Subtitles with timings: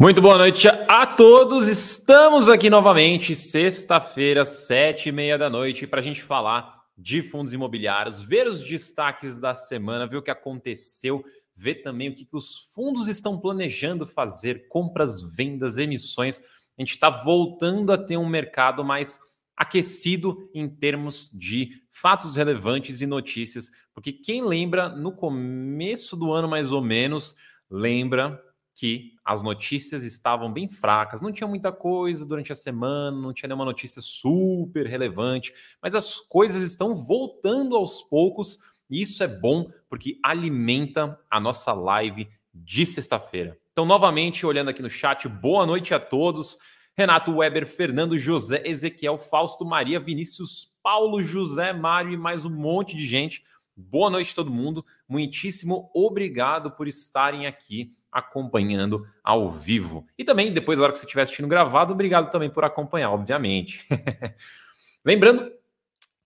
[0.00, 1.66] Muito boa noite a todos.
[1.66, 7.52] Estamos aqui novamente, sexta-feira, sete e meia da noite, para a gente falar de fundos
[7.52, 12.58] imobiliários, ver os destaques da semana, ver o que aconteceu, ver também o que, os
[12.72, 16.40] fundos estão planejando fazer, compras, vendas, emissões.
[16.78, 19.18] A gente está voltando a ter um mercado mais
[19.56, 26.46] aquecido em termos de fatos relevantes e notícias, porque quem lembra no começo do ano
[26.46, 27.34] mais ou menos,
[27.68, 28.40] lembra
[28.78, 33.48] que as notícias estavam bem fracas, não tinha muita coisa durante a semana, não tinha
[33.48, 39.68] nenhuma notícia super relevante, mas as coisas estão voltando aos poucos e isso é bom
[39.90, 43.58] porque alimenta a nossa live de sexta-feira.
[43.72, 46.56] Então, novamente, olhando aqui no chat, boa noite a todos.
[46.96, 52.96] Renato Weber, Fernando José, Ezequiel, Fausto, Maria, Vinícius, Paulo, José, Mário e mais um monte
[52.96, 53.42] de gente.
[53.76, 54.86] Boa noite, todo mundo.
[55.08, 60.06] Muitíssimo obrigado por estarem aqui acompanhando ao vivo.
[60.16, 63.84] E também, depois, na hora que você estiver assistindo gravado, obrigado também por acompanhar, obviamente.
[65.04, 65.50] Lembrando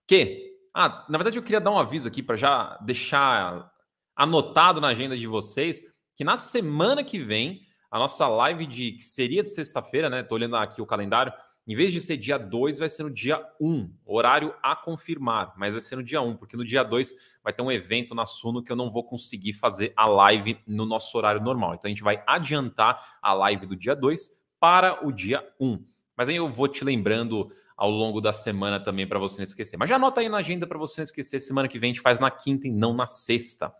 [0.06, 3.70] que, ah, na verdade, eu queria dar um aviso aqui para já deixar
[4.16, 5.82] anotado na agenda de vocês
[6.14, 10.22] que na semana que vem, a nossa live de que seria de sexta-feira, né?
[10.22, 11.32] Tô olhando aqui o calendário
[11.66, 15.54] em vez de ser dia 2, vai ser no dia 1, um, horário a confirmar,
[15.56, 18.14] mas vai ser no dia 1, um, porque no dia 2 vai ter um evento
[18.14, 21.74] na Suno que eu não vou conseguir fazer a live no nosso horário normal.
[21.74, 25.66] Então a gente vai adiantar a live do dia 2 para o dia 1.
[25.66, 25.84] Um.
[26.16, 29.76] Mas aí eu vou te lembrando ao longo da semana também para você não esquecer.
[29.76, 31.40] Mas já anota aí na agenda para você não esquecer.
[31.40, 33.74] Semana que vem a gente faz na quinta e não na sexta.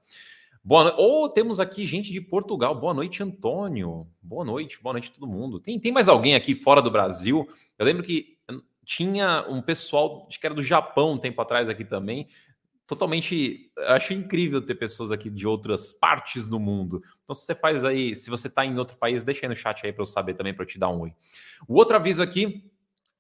[0.64, 0.96] Boa noite.
[0.98, 2.74] Ou temos aqui gente de Portugal.
[2.74, 4.08] Boa noite, Antônio.
[4.20, 5.60] Boa noite, boa noite todo mundo.
[5.60, 7.48] Tem, tem mais alguém aqui fora do Brasil?
[7.78, 8.38] Eu lembro que
[8.84, 12.28] tinha um pessoal que era do Japão um tempo atrás aqui também.
[12.86, 17.02] Totalmente, acho incrível ter pessoas aqui de outras partes do mundo.
[17.22, 19.86] Então, se você faz aí, se você está em outro país, deixa aí no chat
[19.86, 21.14] aí para eu saber também, para eu te dar um oi.
[21.69, 22.70] O outro aviso aqui,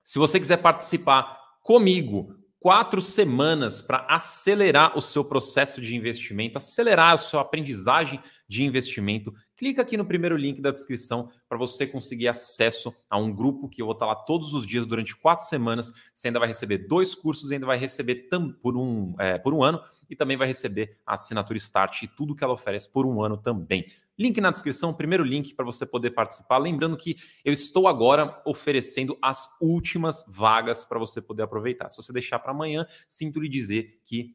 [0.02, 7.14] se você quiser participar comigo quatro semanas para acelerar o seu processo de investimento, acelerar
[7.14, 9.34] a sua aprendizagem de investimento.
[9.62, 13.80] Clica aqui no primeiro link da descrição para você conseguir acesso a um grupo que
[13.80, 15.92] eu vou estar lá todos os dias durante quatro semanas.
[16.12, 18.28] Você ainda vai receber dois cursos, ainda vai receber
[18.60, 19.80] por um, é, por um ano
[20.10, 23.36] e também vai receber a assinatura Start e tudo que ela oferece por um ano
[23.36, 23.86] também.
[24.18, 26.58] Link na descrição, primeiro link para você poder participar.
[26.58, 31.88] Lembrando que eu estou agora oferecendo as últimas vagas para você poder aproveitar.
[31.88, 34.34] Se você deixar para amanhã, sinto lhe dizer que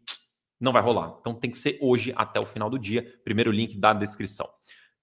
[0.58, 1.18] não vai rolar.
[1.20, 3.20] Então tem que ser hoje até o final do dia.
[3.26, 4.50] Primeiro link da descrição.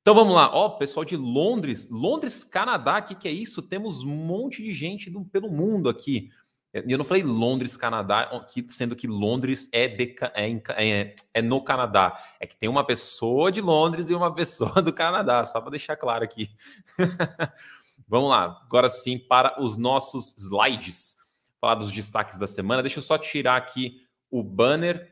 [0.05, 3.63] Então vamos lá, ó, pessoal de Londres, Londres, Canadá, o que, que é isso?
[3.63, 6.31] Temos um monte de gente do, pelo mundo aqui.
[6.75, 12.23] Eu não falei Londres, Canadá, sendo que Londres é, de, é, é, é, no Canadá.
[12.39, 15.97] É que tem uma pessoa de Londres e uma pessoa do Canadá, só para deixar
[15.97, 16.51] claro aqui.
[18.07, 21.17] Vamos lá, agora sim para os nossos slides.
[21.59, 22.83] Falar dos destaques da semana.
[22.83, 25.11] Deixa eu só tirar aqui o banner.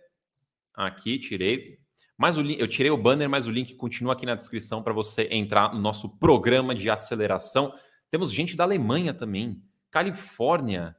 [0.75, 1.82] Aqui, tirei.
[2.23, 4.93] Mas o link, eu tirei o banner, mas o link continua aqui na descrição para
[4.93, 7.75] você entrar no nosso programa de aceleração.
[8.13, 9.61] Temos gente da Alemanha também,
[9.91, 10.95] Califórnia,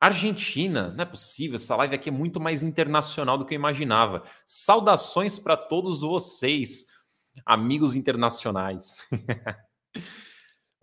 [0.00, 4.22] Argentina, não é possível, essa live aqui é muito mais internacional do que eu imaginava.
[4.46, 6.86] Saudações para todos vocês,
[7.44, 9.06] amigos internacionais.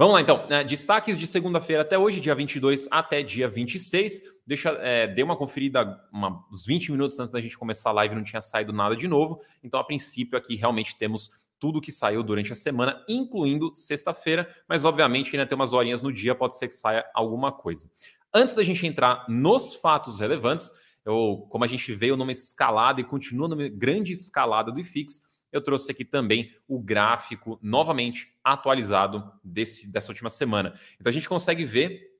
[0.02, 0.48] Vamos lá, então.
[0.50, 4.20] É, destaques de segunda-feira até hoje, dia 22 até dia 26.
[4.48, 8.24] Deixa, é, uma conferida uma, uns 20 minutos antes da gente começar a live, não
[8.24, 9.40] tinha saído nada de novo.
[9.64, 11.30] Então, a princípio, aqui realmente temos
[11.60, 16.12] tudo que saiu durante a semana, incluindo sexta-feira, mas obviamente ainda tem umas horinhas no
[16.12, 17.88] dia, pode ser que saia alguma coisa.
[18.34, 20.72] Antes da gente entrar nos fatos relevantes,
[21.06, 25.62] eu, como a gente veio numa escalada e continua numa grande escalada do IFIX, eu
[25.62, 30.74] trouxe aqui também o gráfico novamente atualizado desse, dessa última semana.
[31.00, 32.12] Então a gente consegue ver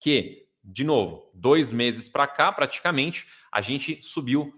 [0.00, 4.52] que, de novo, dois meses para cá, praticamente, a gente subiu.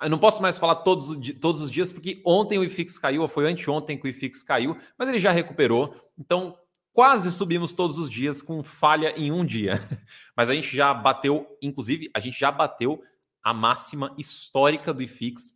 [0.00, 3.28] Eu não posso mais falar todos, todos os dias, porque ontem o IFIX caiu, ou
[3.28, 5.94] foi anteontem que o IFIX caiu, mas ele já recuperou.
[6.16, 6.56] Então,
[6.92, 9.80] quase subimos todos os dias com falha em um dia.
[10.36, 13.00] Mas a gente já bateu, inclusive, a gente já bateu
[13.40, 15.52] a máxima histórica do IFIX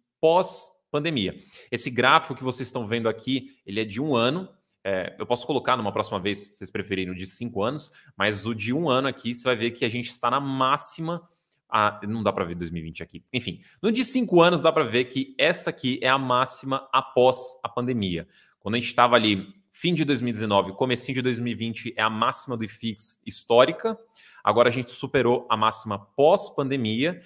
[0.92, 1.34] pós-pandemia.
[1.70, 4.48] Esse gráfico que vocês estão vendo aqui, ele é de um ano.
[4.84, 8.54] É, eu posso colocar numa próxima vez, se vocês preferirem, de cinco anos, mas o
[8.54, 11.26] de um ano aqui, você vai ver que a gente está na máxima.
[11.68, 13.24] Ah, não dá para ver 2020 aqui.
[13.32, 17.38] Enfim, no de cinco anos dá para ver que essa aqui é a máxima após
[17.62, 18.28] a pandemia.
[18.60, 22.64] Quando a gente estava ali fim de 2019, comecinho de 2020 é a máxima do
[22.64, 23.98] IFIX histórica.
[24.44, 27.22] Agora a gente superou a máxima pós-pandemia.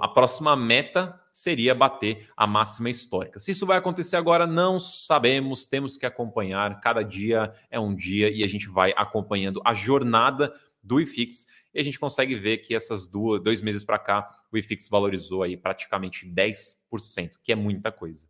[0.00, 3.38] A próxima meta seria bater a máxima histórica.
[3.38, 6.80] Se isso vai acontecer agora, não sabemos, temos que acompanhar.
[6.80, 11.44] Cada dia é um dia e a gente vai acompanhando a jornada do IFIX
[11.74, 15.42] e a gente consegue ver que essas duas, dois meses para cá, o IFIX valorizou
[15.42, 18.26] aí praticamente 10%, que é muita coisa.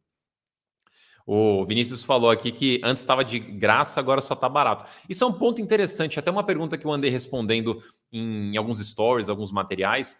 [1.25, 4.85] O Vinícius falou aqui que antes estava de graça, agora só está barato.
[5.09, 7.83] Isso é um ponto interessante, até uma pergunta que eu andei respondendo
[8.13, 10.17] em alguns stories, alguns materiais,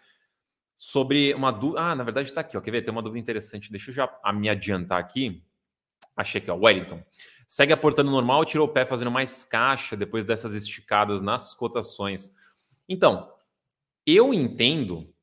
[0.77, 1.81] sobre uma dúvida.
[1.81, 2.61] Ah, na verdade está aqui, ó.
[2.61, 2.81] Quer ver?
[2.83, 3.71] Tem uma dúvida interessante.
[3.71, 5.43] Deixa eu já me adiantar aqui.
[6.15, 6.55] Achei aqui, ó.
[6.55, 7.03] Wellington.
[7.47, 12.31] Segue aportando normal, tirou o pé fazendo mais caixa depois dessas esticadas nas cotações.
[12.87, 13.31] Então,
[14.05, 15.13] eu entendo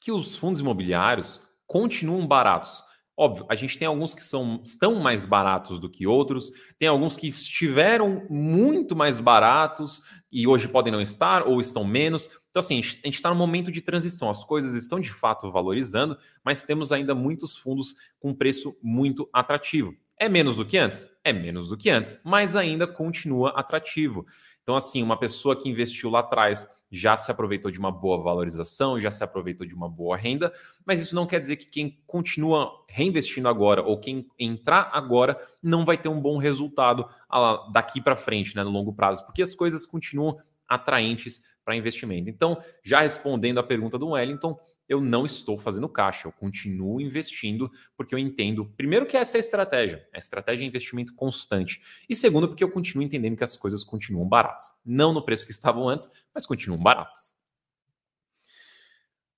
[0.00, 2.84] que os fundos imobiliários continuam baratos.
[3.16, 7.16] Óbvio, a gente tem alguns que são, estão mais baratos do que outros, tem alguns
[7.16, 12.30] que estiveram muito mais baratos e hoje podem não estar ou estão menos.
[12.52, 16.18] Então, assim, a gente está no momento de transição, as coisas estão de fato valorizando,
[16.44, 19.96] mas temos ainda muitos fundos com preço muito atrativo.
[20.18, 21.08] É menos do que antes?
[21.24, 24.26] É menos do que antes, mas ainda continua atrativo.
[24.62, 29.00] Então, assim, uma pessoa que investiu lá atrás já se aproveitou de uma boa valorização,
[29.00, 30.52] já se aproveitou de uma boa renda,
[30.84, 35.86] mas isso não quer dizer que quem continua reinvestindo agora ou quem entrar agora não
[35.86, 37.08] vai ter um bom resultado
[37.72, 40.38] daqui para frente, né, no longo prazo, porque as coisas continuam
[40.68, 42.28] atraentes para investimento.
[42.28, 47.70] Então, já respondendo à pergunta do Wellington, eu não estou fazendo caixa, eu continuo investindo
[47.96, 50.06] porque eu entendo, primeiro, que essa é a estratégia.
[50.12, 51.80] A estratégia é investimento constante.
[52.08, 54.72] E segundo, porque eu continuo entendendo que as coisas continuam baratas.
[54.84, 57.34] Não no preço que estavam antes, mas continuam baratas.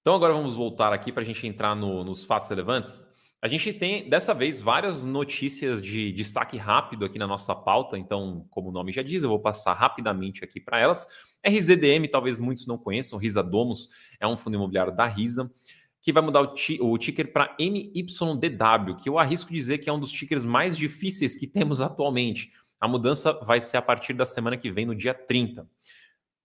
[0.00, 3.02] Então agora vamos voltar aqui para a gente entrar no, nos fatos relevantes.
[3.44, 8.46] A gente tem, dessa vez, várias notícias de destaque rápido aqui na nossa pauta, então,
[8.48, 11.06] como o nome já diz, eu vou passar rapidamente aqui para elas.
[11.46, 15.52] RZDM, talvez muitos não conheçam, Risa Domus é um fundo imobiliário da Risa,
[16.00, 16.54] que vai mudar o,
[16.90, 21.36] o ticker para MYDW, que eu arrisco dizer que é um dos tickers mais difíceis
[21.36, 22.50] que temos atualmente.
[22.80, 25.68] A mudança vai ser a partir da semana que vem, no dia 30.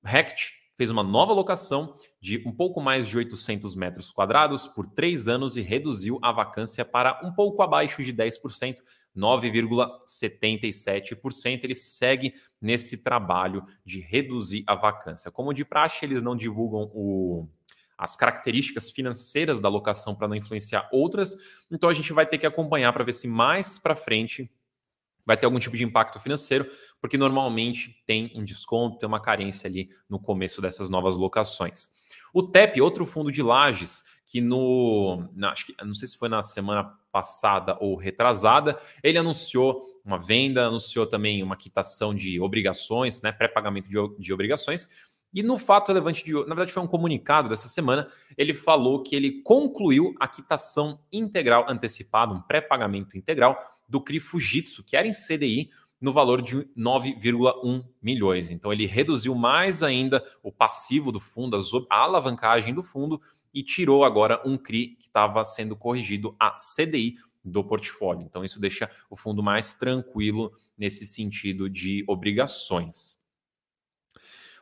[0.03, 5.27] Rect fez uma nova locação de um pouco mais de 800 metros quadrados por três
[5.27, 8.77] anos e reduziu a vacância para um pouco abaixo de 10%,
[9.13, 11.65] 9,77%.
[11.65, 15.29] Ele segue nesse trabalho de reduzir a vacância.
[15.29, 17.45] Como de praxe, eles não divulgam o,
[17.97, 21.35] as características financeiras da locação para não influenciar outras,
[21.69, 24.49] então a gente vai ter que acompanhar para ver se mais para frente
[25.29, 26.67] vai ter algum tipo de impacto financeiro,
[26.99, 31.89] porque normalmente tem um desconto, tem uma carência ali no começo dessas novas locações.
[32.33, 35.29] O TEP, outro fundo de lajes, que no.
[35.35, 40.17] Na, acho que, não sei se foi na semana passada ou retrasada, ele anunciou uma
[40.17, 43.31] venda, anunciou também uma quitação de obrigações, né?
[43.31, 44.89] Pré-pagamento de, de obrigações.
[45.31, 46.33] E no fato relevante de.
[46.33, 48.07] Na verdade, foi um comunicado dessa semana.
[48.35, 53.59] Ele falou que ele concluiu a quitação integral antecipada, um pré-pagamento integral
[53.89, 58.49] do CRI Fujitsu, que era em CDI, no valor de 9,1 milhões.
[58.49, 61.57] Então ele reduziu mais ainda o passivo do fundo,
[61.89, 63.21] a alavancagem do fundo
[63.53, 68.23] e tirou agora um CRI que estava sendo corrigido a CDI do portfólio.
[68.23, 73.18] Então isso deixa o fundo mais tranquilo nesse sentido de obrigações.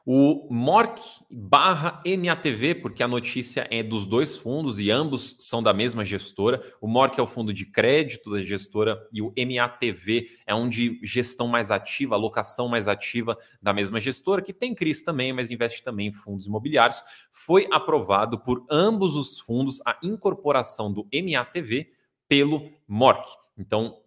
[0.09, 5.73] O MORC barra MATV, porque a notícia é dos dois fundos e ambos são da
[5.73, 6.63] mesma gestora.
[6.79, 10.97] O MORC é o fundo de crédito da gestora e o MATV é um de
[11.03, 15.83] gestão mais ativa, alocação mais ativa da mesma gestora, que tem CRIs também, mas investe
[15.83, 17.03] também em fundos imobiliários.
[17.29, 21.91] Foi aprovado por ambos os fundos a incorporação do MATV
[22.29, 23.27] pelo MORC.
[23.57, 23.99] Então,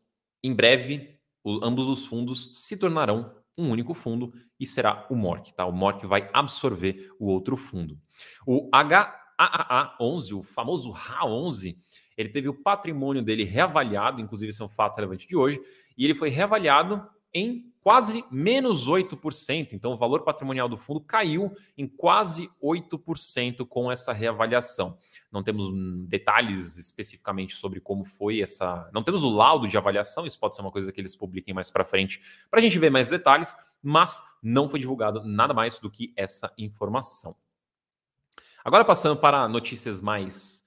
[0.43, 1.21] em breve,
[1.63, 5.67] ambos os fundos se tornarão um único fundo e será o MORC, tá?
[5.67, 7.99] O MORC vai absorver o outro fundo.
[8.47, 11.77] O HAAA11, o famoso RA11,
[12.17, 15.61] ele teve o patrimônio dele reavaliado, inclusive esse é um fato relevante de hoje,
[15.97, 19.73] e ele foi reavaliado em quase menos 8%.
[19.73, 24.99] Então, o valor patrimonial do fundo caiu em quase 8% com essa reavaliação.
[25.33, 25.71] Não temos
[26.07, 28.89] detalhes especificamente sobre como foi essa.
[28.93, 31.71] Não temos o laudo de avaliação, isso pode ser uma coisa que eles publiquem mais
[31.71, 32.21] para frente
[32.51, 36.53] para a gente ver mais detalhes, mas não foi divulgado nada mais do que essa
[36.59, 37.35] informação.
[38.63, 40.63] Agora, passando para notícias mais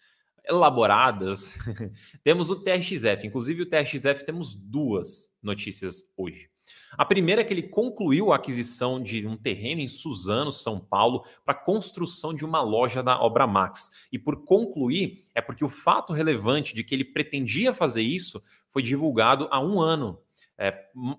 [0.45, 1.55] elaboradas,
[2.23, 3.27] temos o TRXF.
[3.27, 6.52] Inclusive, o TRXF temos duas notícias hoje.
[6.97, 11.25] A primeira é que ele concluiu a aquisição de um terreno em Suzano, São Paulo,
[11.45, 13.91] para construção de uma loja da Obra Max.
[14.11, 18.81] E por concluir, é porque o fato relevante de que ele pretendia fazer isso foi
[18.81, 20.19] divulgado há um ano.
[20.57, 20.71] É,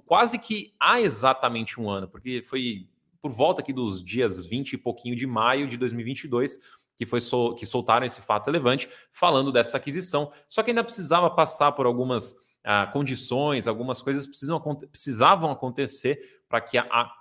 [0.07, 2.89] quase que há exatamente um ano, porque foi
[3.21, 6.59] por volta aqui dos dias 20 e pouquinho de maio de 2022
[6.97, 10.31] que foi sol, que soltaram esse fato relevante falando dessa aquisição.
[10.49, 14.59] Só que ainda precisava passar por algumas ah, condições, algumas coisas precisam,
[14.91, 16.19] precisavam acontecer
[16.49, 17.15] para que a, a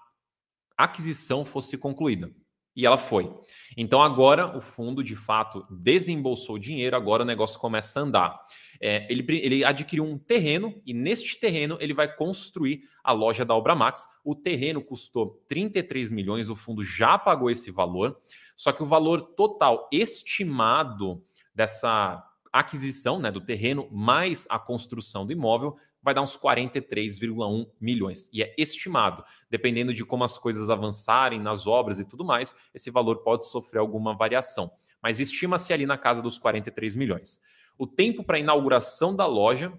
[0.77, 2.31] aquisição fosse concluída.
[2.75, 3.31] E ela foi.
[3.77, 8.39] Então agora o fundo de fato desembolsou dinheiro, agora o negócio começa a andar.
[8.81, 13.53] É, ele, ele adquiriu um terreno e neste terreno ele vai construir a loja da
[13.53, 14.07] Obra Max.
[14.23, 18.19] O terreno custou 33 milhões, o fundo já pagou esse valor,
[18.55, 21.23] só que o valor total estimado
[21.53, 28.29] dessa aquisição né, do terreno mais a construção do imóvel vai dar uns 43,1 milhões.
[28.31, 29.23] E é estimado.
[29.49, 33.79] Dependendo de como as coisas avançarem nas obras e tudo mais, esse valor pode sofrer
[33.79, 34.71] alguma variação.
[35.01, 37.41] Mas estima-se ali na casa dos 43 milhões.
[37.77, 39.73] O tempo para inauguração da loja,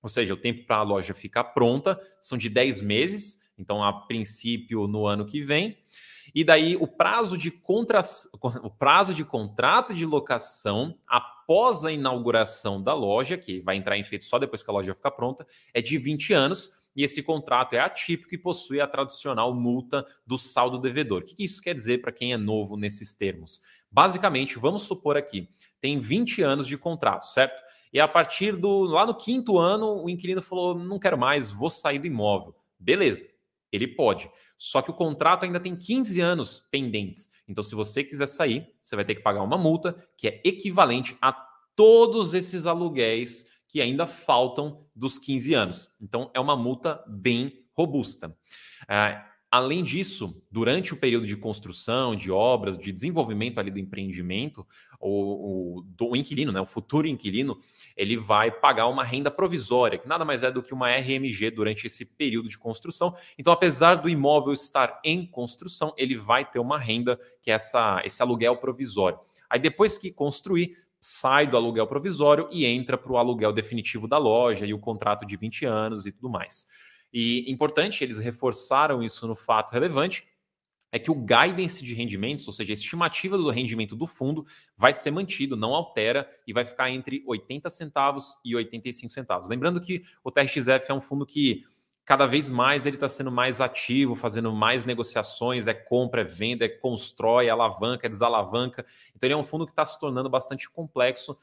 [0.00, 3.40] ou seja, o tempo para a loja ficar pronta, são de 10 meses.
[3.58, 5.78] Então, a princípio, no ano que vem.
[6.34, 8.00] E daí o prazo de contra...
[8.62, 14.00] o prazo de contrato de locação após a inauguração da loja, que vai entrar em
[14.00, 16.70] efeito só depois que a loja ficar pronta, é de 20 anos.
[16.96, 21.22] E esse contrato é atípico e possui a tradicional multa do saldo devedor.
[21.22, 23.60] O que isso quer dizer para quem é novo nesses termos?
[23.90, 25.48] Basicamente, vamos supor aqui,
[25.80, 27.60] tem 20 anos de contrato, certo?
[27.92, 31.70] E a partir do lá no quinto ano, o inquilino falou: não quero mais, vou
[31.70, 32.54] sair do imóvel.
[32.78, 33.24] Beleza,
[33.70, 34.30] ele pode.
[34.56, 37.30] Só que o contrato ainda tem 15 anos pendentes.
[37.48, 41.16] Então, se você quiser sair, você vai ter que pagar uma multa que é equivalente
[41.20, 41.32] a
[41.76, 45.88] todos esses aluguéis que ainda faltam dos 15 anos.
[46.00, 48.36] Então, é uma multa bem robusta.
[48.88, 49.20] É,
[49.54, 54.66] Além disso, durante o período de construção, de obras, de desenvolvimento ali do empreendimento,
[54.98, 57.56] o, o do inquilino, né, o futuro inquilino,
[57.96, 61.86] ele vai pagar uma renda provisória, que nada mais é do que uma RMG durante
[61.86, 63.14] esse período de construção.
[63.38, 68.02] Então, apesar do imóvel estar em construção, ele vai ter uma renda que é essa,
[68.04, 69.20] esse aluguel provisório.
[69.48, 74.18] Aí depois que construir, sai do aluguel provisório e entra para o aluguel definitivo da
[74.18, 76.66] loja e o contrato de 20 anos e tudo mais.
[77.14, 80.26] E importante, eles reforçaram isso no fato relevante,
[80.90, 84.44] é que o guidance de rendimentos, ou seja, a estimativa do rendimento do fundo,
[84.76, 89.48] vai ser mantido, não altera e vai ficar entre 80 centavos e 85 centavos.
[89.48, 91.64] Lembrando que o TRXF é um fundo que
[92.04, 96.64] cada vez mais ele está sendo mais ativo, fazendo mais negociações, é compra, é venda,
[96.64, 98.84] é constrói, é alavanca, é desalavanca.
[99.16, 101.36] Então ele é um fundo que está se tornando bastante complexo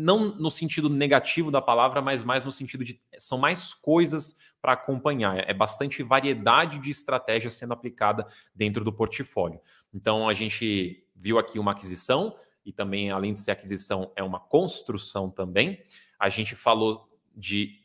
[0.00, 4.74] não no sentido negativo da palavra, mas mais no sentido de são mais coisas para
[4.74, 5.38] acompanhar.
[5.38, 8.24] É bastante variedade de estratégia sendo aplicada
[8.54, 9.60] dentro do portfólio.
[9.92, 14.38] Então a gente viu aqui uma aquisição e também, além de ser aquisição, é uma
[14.38, 15.82] construção também.
[16.16, 17.82] A gente falou de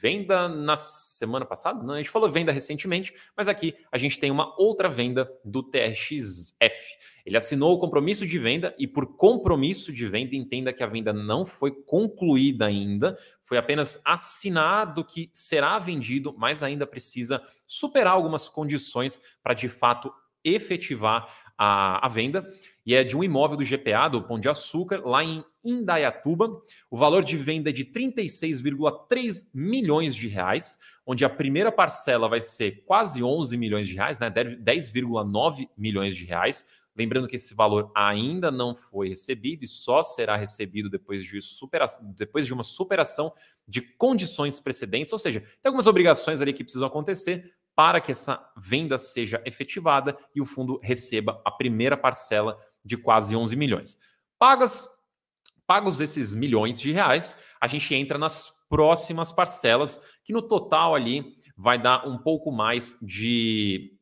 [0.00, 4.30] venda na semana passada, não, a gente falou venda recentemente, mas aqui a gente tem
[4.30, 6.54] uma outra venda do TRXF.
[7.26, 11.12] Ele assinou o compromisso de venda e por compromisso de venda entenda que a venda
[11.12, 18.48] não foi concluída ainda, foi apenas assinado que será vendido, mas ainda precisa superar algumas
[18.48, 20.12] condições para de fato
[20.44, 21.28] efetivar
[21.58, 22.48] a, a venda
[22.84, 26.62] e é de um imóvel do GPA, do Pão de Açúcar, lá em Indaiatuba.
[26.88, 32.40] O valor de venda é de 36,3 milhões de reais, onde a primeira parcela vai
[32.40, 34.30] ser quase 11 milhões de reais, né?
[34.30, 36.64] 10,9 milhões de reais.
[36.96, 41.38] Lembrando que esse valor ainda não foi recebido e só será recebido depois de,
[42.16, 43.32] depois de uma superação
[43.68, 48.42] de condições precedentes, ou seja, tem algumas obrigações ali que precisam acontecer para que essa
[48.56, 53.98] venda seja efetivada e o fundo receba a primeira parcela de quase 11 milhões.
[54.38, 54.88] Pagas,
[55.66, 61.36] pagos esses milhões de reais, a gente entra nas próximas parcelas, que no total ali
[61.56, 63.95] vai dar um pouco mais de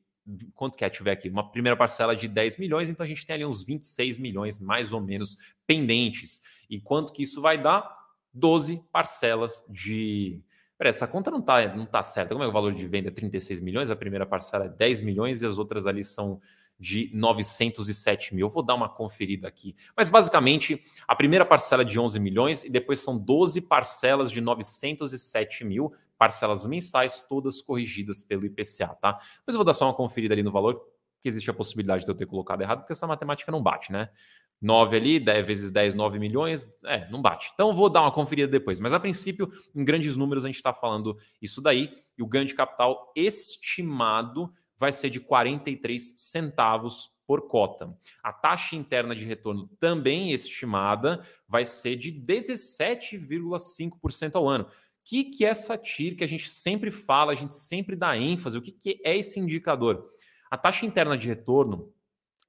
[0.54, 1.28] quanto quer tiver aqui?
[1.28, 4.92] Uma primeira parcela de 10 milhões, então a gente tem ali uns 26 milhões mais
[4.92, 6.40] ou menos pendentes.
[6.68, 8.04] E quanto que isso vai dar?
[8.32, 10.42] 12 parcelas de
[10.76, 12.34] Peraí, essa conta não tá, não tá certa.
[12.34, 13.10] Como é o valor de venda?
[13.10, 16.40] 36 milhões, a primeira parcela é 10 milhões e as outras ali são
[16.78, 18.46] de 907 mil.
[18.46, 19.76] Eu vou dar uma conferida aqui.
[19.96, 24.40] Mas basicamente, a primeira parcela é de 11 milhões e depois são 12 parcelas de
[24.40, 29.18] 907 mil, parcelas mensais, todas corrigidas pelo IPCA, tá?
[29.46, 30.80] Mas eu vou dar só uma conferida ali no valor,
[31.22, 34.10] que existe a possibilidade de eu ter colocado errado, porque essa matemática não bate, né?
[34.60, 37.50] 9 ali, 10 vezes 10, 9 milhões, é, não bate.
[37.54, 40.72] Então vou dar uma conferida depois, mas a princípio, em grandes números, a gente está
[40.72, 47.48] falando isso daí, e o ganho de capital estimado vai ser de 43 centavos por
[47.48, 47.96] cota.
[48.22, 54.66] A taxa interna de retorno também estimada vai ser de 17,5% ao ano.
[55.04, 58.58] Que, que é essa TIR que a gente sempre fala, a gente sempre dá ênfase?
[58.58, 60.10] O que, que é esse indicador?
[60.50, 61.92] A taxa interna de retorno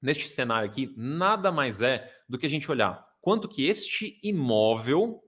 [0.02, 5.20] neste cenário aqui nada mais é do que a gente olhar quanto que este imóvel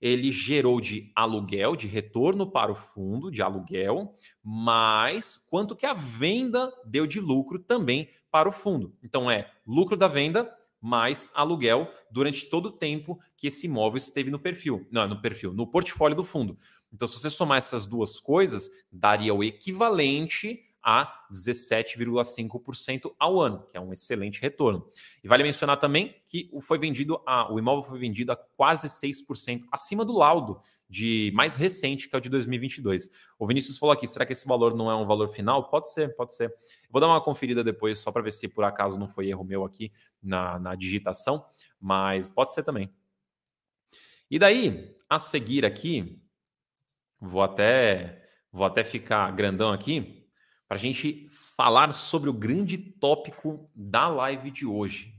[0.00, 5.92] ele gerou de aluguel, de retorno para o fundo de aluguel, mais quanto que a
[5.92, 8.96] venda deu de lucro também para o fundo.
[9.02, 10.50] Então é lucro da venda
[10.82, 15.54] mais aluguel durante todo o tempo que esse imóvel esteve no perfil, não, no perfil,
[15.54, 16.58] no portfólio do fundo.
[16.92, 23.76] Então, se você somar essas duas coisas, daria o equivalente a 17,5% ao ano, que
[23.76, 24.84] é um excelente retorno.
[25.22, 28.88] E vale mencionar também que o foi vendido a, o imóvel foi vendido a quase
[28.88, 30.60] 6% acima do laudo
[30.92, 33.08] de mais recente, que é o de 2022.
[33.38, 35.70] O Vinícius falou aqui, será que esse valor não é um valor final?
[35.70, 36.54] Pode ser, pode ser.
[36.90, 39.64] Vou dar uma conferida depois só para ver se por acaso não foi erro meu
[39.64, 39.90] aqui
[40.22, 41.46] na, na digitação,
[41.80, 42.94] mas pode ser também.
[44.30, 46.22] E daí, a seguir aqui,
[47.18, 50.28] vou até vou até ficar grandão aqui
[50.68, 55.14] para a gente falar sobre o grande tópico da live de hoje.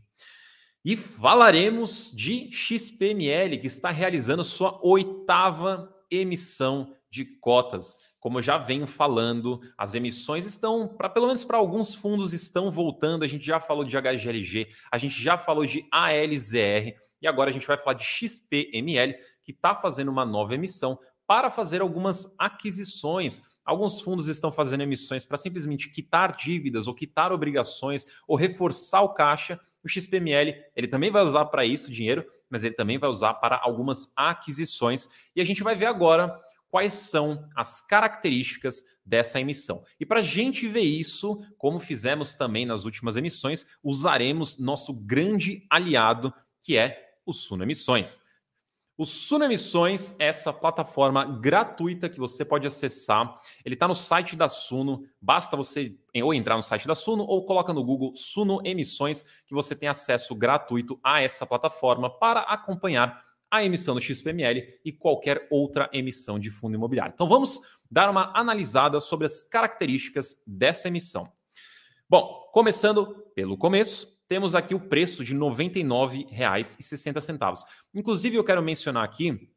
[0.85, 7.99] E falaremos de XPML, que está realizando sua oitava emissão de cotas.
[8.19, 12.69] Como eu já venho falando, as emissões estão, para pelo menos para alguns fundos, estão
[12.69, 13.23] voltando.
[13.23, 17.53] A gente já falou de HGLG, a gente já falou de ALZR e agora a
[17.53, 23.41] gente vai falar de XPML, que está fazendo uma nova emissão para fazer algumas aquisições
[23.65, 29.13] Alguns fundos estão fazendo emissões para simplesmente quitar dívidas ou quitar obrigações ou reforçar o
[29.13, 29.59] caixa.
[29.83, 33.59] O XPML ele também vai usar para isso dinheiro, mas ele também vai usar para
[33.61, 35.07] algumas aquisições.
[35.35, 36.37] E a gente vai ver agora
[36.69, 39.83] quais são as características dessa emissão.
[39.99, 45.65] E para a gente ver isso, como fizemos também nas últimas emissões, usaremos nosso grande
[45.69, 48.22] aliado, que é o Suno Emissões.
[49.03, 53.37] O Suno Emissões é essa plataforma gratuita que você pode acessar.
[53.65, 55.03] Ele está no site da Suno.
[55.19, 59.53] Basta você ou entrar no site da Suno ou coloca no Google Suno Emissões que
[59.53, 65.49] você tem acesso gratuito a essa plataforma para acompanhar a emissão do XPML e qualquer
[65.51, 67.11] outra emissão de fundo imobiliário.
[67.13, 67.59] Então vamos
[67.91, 71.29] dar uma analisada sobre as características dessa emissão.
[72.09, 77.63] Bom, começando pelo começo, temos aqui o preço de R$ 99,60.
[77.93, 79.47] Inclusive, eu quero mencionar aqui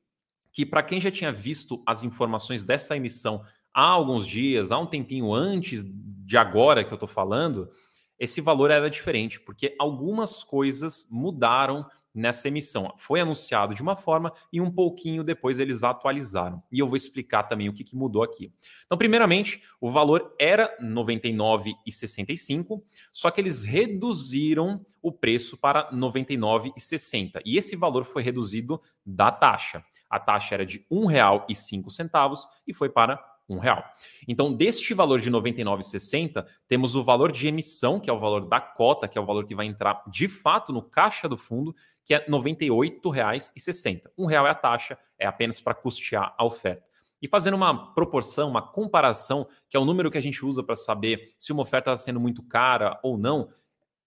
[0.53, 4.85] que, para quem já tinha visto as informações dessa emissão há alguns dias, há um
[4.85, 7.71] tempinho antes de agora que eu estou falando,
[8.19, 12.95] esse valor era diferente, porque algumas coisas mudaram nessa emissão.
[12.97, 16.63] Foi anunciado de uma forma e um pouquinho depois eles atualizaram.
[16.73, 18.51] E eu vou explicar também o que, que mudou aqui.
[18.87, 25.97] Então, primeiramente, o valor era R$ 99,65, só que eles reduziram o preço para R$
[25.97, 27.43] 99,60.
[27.45, 29.85] E esse valor foi reduzido da taxa.
[30.09, 33.85] A taxa era de R$ 1,05 e foi para um real.
[34.27, 38.47] Então, deste valor de R$ 99,60, temos o valor de emissão, que é o valor
[38.49, 41.75] da cota, que é o valor que vai entrar de fato no caixa do fundo,
[42.07, 44.03] que é R$ 98,60.
[44.17, 46.87] Um real é a taxa, é apenas para custear a oferta.
[47.21, 50.77] E fazendo uma proporção, uma comparação, que é o número que a gente usa para
[50.77, 53.51] saber se uma oferta está sendo muito cara ou não,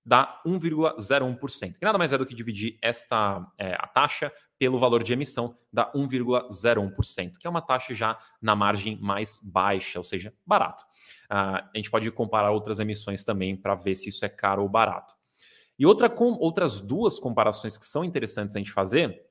[0.05, 1.77] dá 1,01%.
[1.77, 5.57] Que nada mais é do que dividir esta é, a taxa pelo valor de emissão,
[5.71, 10.83] dá 1,01%, que é uma taxa já na margem mais baixa, ou seja, barato.
[11.31, 14.69] Uh, a gente pode comparar outras emissões também para ver se isso é caro ou
[14.69, 15.18] barato.
[15.79, 19.25] E outra com, outras duas comparações que são interessantes a gente fazer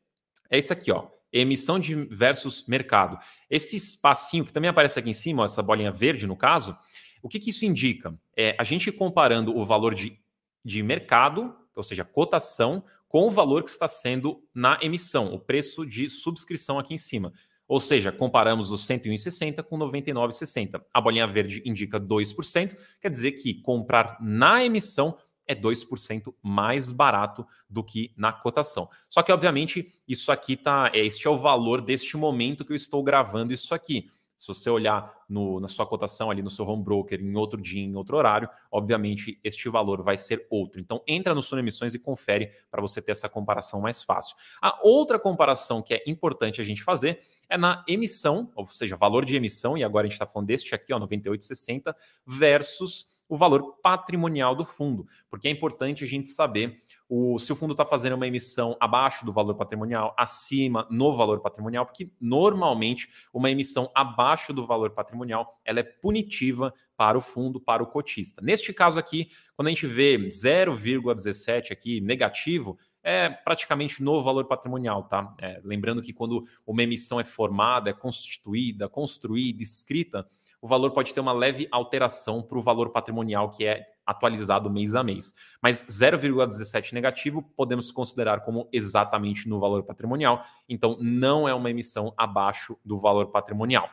[0.50, 1.06] é isso aqui, ó.
[1.30, 3.18] Emissão de versus mercado.
[3.50, 6.74] Esse espacinho que também aparece aqui em cima, ó, essa bolinha verde no caso,
[7.22, 8.18] o que, que isso indica?
[8.34, 10.18] É a gente comparando o valor de,
[10.64, 15.84] de mercado, ou seja, cotação, com o valor que está sendo na emissão, o preço
[15.84, 17.32] de subscrição aqui em cima.
[17.66, 20.82] Ou seja, comparamos os 101,60 com 99,60.
[20.92, 27.44] A bolinha verde indica 2%, quer dizer que comprar na emissão é 2% mais barato
[27.68, 28.88] do que na cotação.
[29.08, 30.90] Só que, obviamente, isso aqui tá.
[30.94, 34.10] É, este é o valor deste momento que eu estou gravando isso aqui.
[34.36, 37.82] Se você olhar no, na sua cotação ali no seu home broker em outro dia,
[37.82, 40.80] em outro horário, obviamente este valor vai ser outro.
[40.80, 44.36] Então entra no Suno Emissões e confere para você ter essa comparação mais fácil.
[44.62, 49.24] A outra comparação que é importante a gente fazer é na emissão, ou seja, valor
[49.24, 51.92] de emissão, e agora a gente está falando deste aqui, ó, 98,60,
[52.24, 57.56] versus o valor patrimonial do fundo, porque é importante a gente saber o, se o
[57.56, 63.08] fundo está fazendo uma emissão abaixo do valor patrimonial, acima no valor patrimonial, porque normalmente
[63.32, 68.42] uma emissão abaixo do valor patrimonial ela é punitiva para o fundo, para o cotista.
[68.42, 75.04] Neste caso aqui, quando a gente vê 0,17 aqui negativo, é praticamente no valor patrimonial,
[75.04, 75.34] tá?
[75.40, 80.26] É, lembrando que quando uma emissão é formada, é constituída, construída, escrita,
[80.60, 84.94] o valor pode ter uma leve alteração para o valor patrimonial que é atualizado mês
[84.94, 85.34] a mês.
[85.62, 92.12] Mas 0,17 negativo podemos considerar como exatamente no valor patrimonial, então não é uma emissão
[92.16, 93.88] abaixo do valor patrimonial.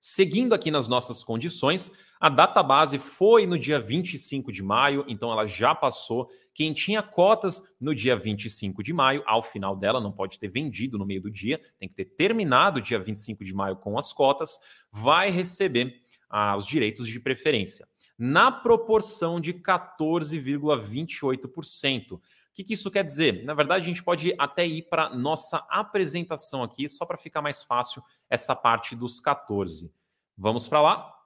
[0.00, 5.30] Seguindo aqui nas nossas condições, a data base foi no dia 25 de maio, então
[5.30, 6.28] ela já passou.
[6.58, 10.98] Quem tinha cotas no dia 25 de maio, ao final dela, não pode ter vendido
[10.98, 14.12] no meio do dia, tem que ter terminado o dia 25 de maio com as
[14.12, 14.58] cotas,
[14.90, 17.86] vai receber ah, os direitos de preferência,
[18.18, 22.14] na proporção de 14,28%.
[22.14, 22.20] O
[22.52, 23.44] que, que isso quer dizer?
[23.44, 27.62] Na verdade, a gente pode até ir para nossa apresentação aqui, só para ficar mais
[27.62, 29.92] fácil essa parte dos 14.
[30.36, 31.17] Vamos para lá?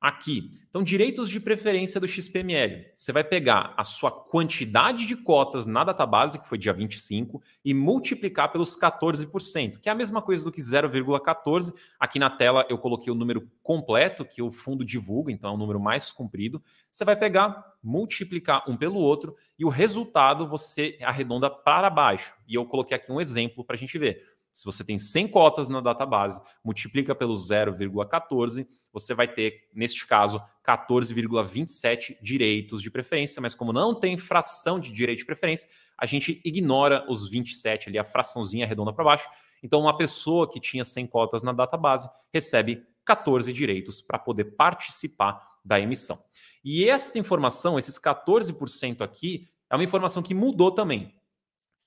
[0.00, 0.50] Aqui.
[0.70, 2.86] Então, direitos de preferência do XPML.
[2.94, 7.74] Você vai pegar a sua quantidade de cotas na database, que foi dia 25, e
[7.74, 11.74] multiplicar pelos 14%, que é a mesma coisa do que 0,14.
[11.98, 15.58] Aqui na tela eu coloquei o número completo, que o fundo divulga, então é um
[15.58, 16.62] número mais comprido.
[16.90, 22.32] Você vai pegar, multiplicar um pelo outro, e o resultado você arredonda para baixo.
[22.48, 24.24] E eu coloquei aqui um exemplo para a gente ver.
[24.52, 30.42] Se você tem 100 cotas na database, multiplica pelo 0,14, você vai ter, neste caso,
[30.66, 36.40] 14,27 direitos de preferência, mas como não tem fração de direito de preferência, a gente
[36.44, 39.28] ignora os 27 ali, a fraçãozinha redonda para baixo.
[39.62, 45.46] Então, uma pessoa que tinha 100 cotas na database recebe 14 direitos para poder participar
[45.64, 46.18] da emissão.
[46.64, 51.14] E esta informação, esses 14% aqui, é uma informação que mudou também.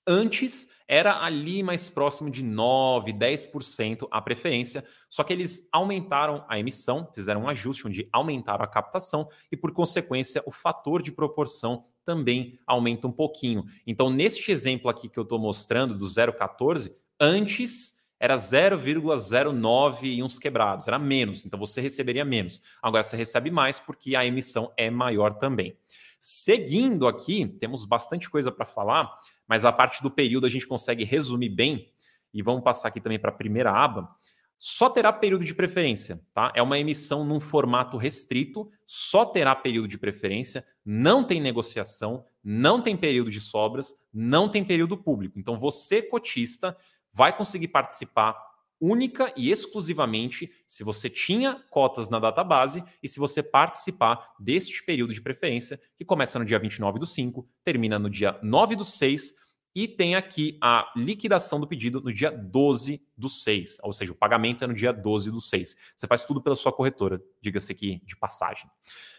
[0.06, 6.60] Antes era ali mais próximo de 9, 10% a preferência, só que eles aumentaram a
[6.60, 11.86] emissão, fizeram um ajuste onde aumentaram a captação e, por consequência, o fator de proporção
[12.04, 13.64] também aumenta um pouquinho.
[13.88, 20.40] Então, neste exemplo aqui que eu estou mostrando do 0,14, antes era 0,09 e uns
[20.40, 22.62] quebrados, era menos, então você receberia menos.
[22.82, 25.78] Agora você recebe mais porque a emissão é maior também.
[26.26, 29.14] Seguindo aqui, temos bastante coisa para falar,
[29.46, 31.92] mas a parte do período a gente consegue resumir bem.
[32.34, 34.10] E vamos passar aqui também para a primeira aba.
[34.58, 36.50] Só terá período de preferência, tá?
[36.56, 42.82] É uma emissão num formato restrito, só terá período de preferência, não tem negociação, não
[42.82, 45.38] tem período de sobras, não tem período público.
[45.38, 46.78] Então você, cotista,
[47.12, 48.53] vai conseguir participar
[48.84, 55.14] única e exclusivamente se você tinha cotas na database e se você participar deste período
[55.14, 59.36] de preferência, que começa no dia 29 do 5, termina no dia 9 do 6
[59.74, 64.16] e tem aqui a liquidação do pedido no dia 12 do 6, ou seja, o
[64.16, 65.78] pagamento é no dia 12 do 6.
[65.96, 68.70] Você faz tudo pela sua corretora, diga-se aqui de passagem.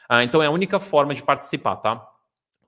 [0.07, 2.07] Ah, então é a única forma de participar, tá?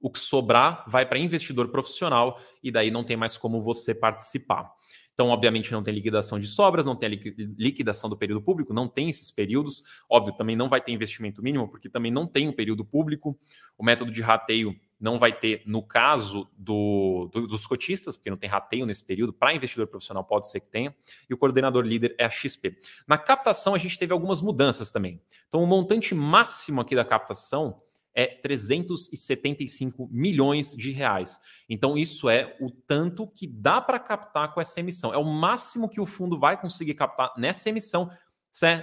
[0.01, 4.75] O que sobrar vai para investidor profissional e daí não tem mais como você participar.
[5.17, 9.09] Então, obviamente, não tem liquidação de sobras, não tem liquidação do período público, não tem
[9.09, 9.83] esses períodos.
[10.11, 13.35] Óbvio, também não vai ter investimento mínimo, porque também não tem um período público.
[13.79, 18.37] O método de rateio não vai ter, no caso do, do, dos cotistas, porque não
[18.37, 20.95] tem rateio nesse período, para investidor profissional pode ser que tenha,
[21.31, 22.77] e o coordenador líder é a XP.
[23.09, 25.19] Na captação, a gente teve algumas mudanças também.
[25.49, 27.81] Então, o montante máximo aqui da captação
[28.17, 31.39] é 375 milhões de reais.
[31.69, 35.13] Então, isso é o tanto que dá para captar com essa emissão.
[35.13, 38.11] É o máximo que o fundo vai conseguir captar nessa emissão,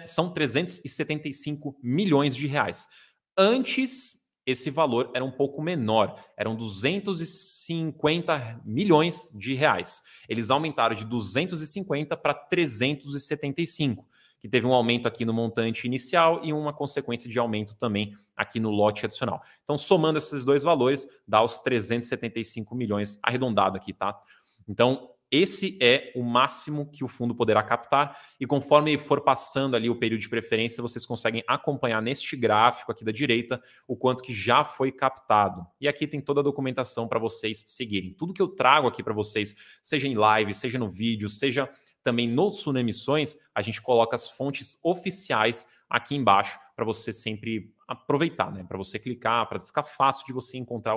[0.06, 2.88] são 375 milhões de reais.
[3.36, 10.04] Antes, esse valor era um pouco menor, eram 250 milhões de reais.
[10.30, 14.08] Eles aumentaram de 250 para 375
[14.44, 18.60] que teve um aumento aqui no montante inicial e uma consequência de aumento também aqui
[18.60, 19.42] no lote adicional.
[19.64, 24.20] Então, somando esses dois valores, dá os 375 milhões arredondado aqui, tá?
[24.68, 29.90] Então, esse é o máximo que o fundo poderá captar, e conforme for passando ali
[29.90, 34.34] o período de preferência, vocês conseguem acompanhar neste gráfico aqui da direita o quanto que
[34.34, 35.66] já foi captado.
[35.80, 38.14] E aqui tem toda a documentação para vocês seguirem.
[38.14, 41.70] Tudo que eu trago aqui para vocês, seja em live, seja no vídeo, seja
[42.04, 47.74] também no Suno Emissões, a gente coloca as fontes oficiais aqui embaixo para você sempre
[47.88, 48.64] aproveitar, né?
[48.64, 50.96] Para você clicar, para ficar fácil de você encontrar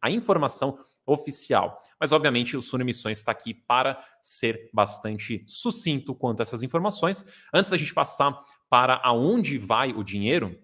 [0.00, 1.80] a informação oficial.
[2.00, 7.24] Mas, obviamente, o Suno Emissões está aqui para ser bastante sucinto quanto a essas informações.
[7.52, 8.38] Antes da gente passar
[8.70, 10.58] para aonde vai o dinheiro,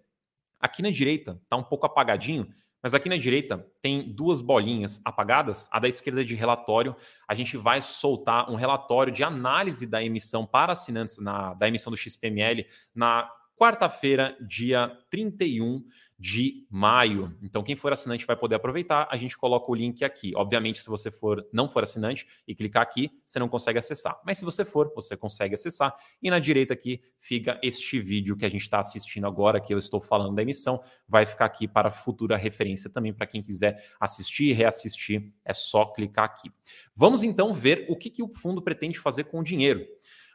[0.59, 2.49] aqui na direita está um pouco apagadinho,
[2.83, 5.69] mas aqui na direita tem duas bolinhas apagadas.
[5.71, 6.97] A da esquerda de relatório.
[7.29, 11.91] A gente vai soltar um relatório de análise da emissão para assinantes na, da emissão
[11.91, 13.31] do XPML na
[13.61, 15.85] quarta-feira, dia 31
[16.19, 17.37] de maio.
[17.43, 19.07] Então, quem for assinante vai poder aproveitar.
[19.11, 20.33] A gente coloca o link aqui.
[20.35, 24.19] Obviamente, se você for não for assinante e clicar aqui, você não consegue acessar.
[24.25, 25.95] Mas se você for, você consegue acessar.
[26.23, 29.79] E na direita aqui fica este vídeo que a gente está assistindo agora, que eu
[29.79, 30.83] estou falando da emissão.
[31.07, 35.31] Vai ficar aqui para futura referência também para quem quiser assistir e reassistir.
[35.45, 36.51] É só clicar aqui.
[36.97, 39.87] Vamos então ver o que, que o fundo pretende fazer com o dinheiro.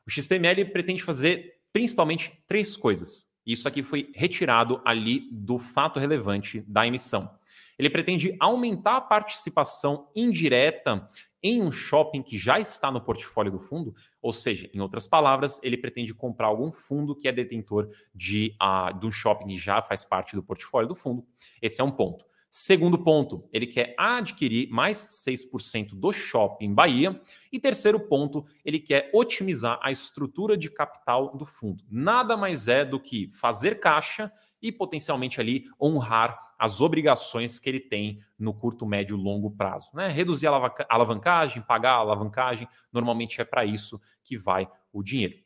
[0.05, 3.27] O XPML pretende fazer principalmente três coisas.
[3.45, 7.29] Isso aqui foi retirado ali do fato relevante da emissão.
[7.77, 11.05] Ele pretende aumentar a participação indireta
[11.43, 15.59] em um shopping que já está no portfólio do fundo, ou seja, em outras palavras,
[15.61, 19.81] ele pretende comprar algum fundo que é detentor de, uh, de um shopping que já
[19.81, 21.27] faz parte do portfólio do fundo.
[21.61, 22.25] Esse é um ponto.
[22.57, 27.21] Segundo ponto, ele quer adquirir mais 6% do shopping Bahia.
[27.51, 31.83] E terceiro ponto, ele quer otimizar a estrutura de capital do fundo.
[31.91, 37.81] Nada mais é do que fazer caixa e potencialmente ali honrar as obrigações que ele
[37.81, 39.89] tem no curto, médio, longo prazo.
[39.93, 40.07] Né?
[40.07, 45.44] Reduzir a alavancagem, pagar a alavancagem, normalmente é para isso que vai o dinheiro.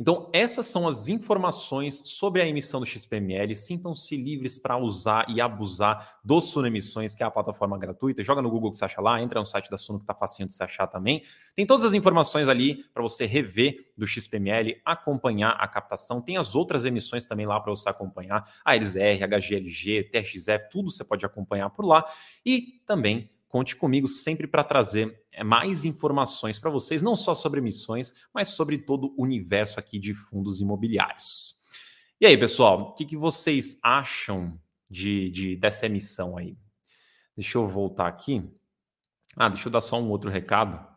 [0.00, 3.54] Então, essas são as informações sobre a emissão do XPML.
[3.54, 8.22] Sintam-se livres para usar e abusar do Suno Emissões, que é a plataforma gratuita.
[8.22, 10.48] Joga no Google que você acha lá, entra no site da Suno que está facinho
[10.48, 11.22] de se achar também.
[11.54, 16.22] Tem todas as informações ali para você rever do XPML, acompanhar a captação.
[16.22, 18.50] Tem as outras emissões também lá para você acompanhar.
[18.64, 22.06] A LZR, HGLG, TRXF, tudo você pode acompanhar por lá.
[22.42, 28.12] E também conte comigo sempre para trazer mais informações para vocês, não só sobre emissões,
[28.34, 31.56] mas sobre todo o universo aqui de fundos imobiliários.
[32.20, 36.56] E aí, pessoal, o que, que vocês acham de, de, dessa emissão aí?
[37.36, 38.42] Deixa eu voltar aqui.
[39.36, 40.90] Ah, deixa eu dar só um outro recado.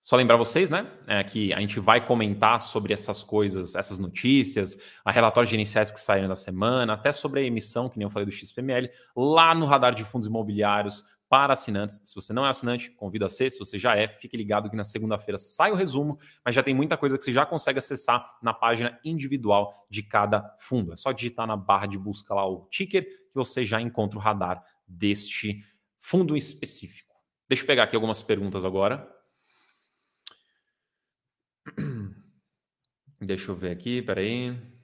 [0.00, 4.78] Só lembrar vocês, né, é, que a gente vai comentar sobre essas coisas, essas notícias,
[5.04, 8.24] a relatórios iniciais que saíram da semana, até sobre a emissão, que nem eu falei
[8.24, 12.00] do XPML, lá no radar de fundos imobiliários, para assinantes.
[12.04, 13.50] Se você não é assinante, convido a ser.
[13.50, 16.74] Se você já é, fique ligado que na segunda-feira sai o resumo, mas já tem
[16.74, 20.92] muita coisa que você já consegue acessar na página individual de cada fundo.
[20.92, 24.22] É só digitar na barra de busca lá o ticker que você já encontra o
[24.22, 25.62] radar deste
[25.98, 27.14] fundo específico.
[27.48, 29.08] Deixa eu pegar aqui algumas perguntas agora.
[33.20, 34.77] Deixa eu ver aqui, peraí.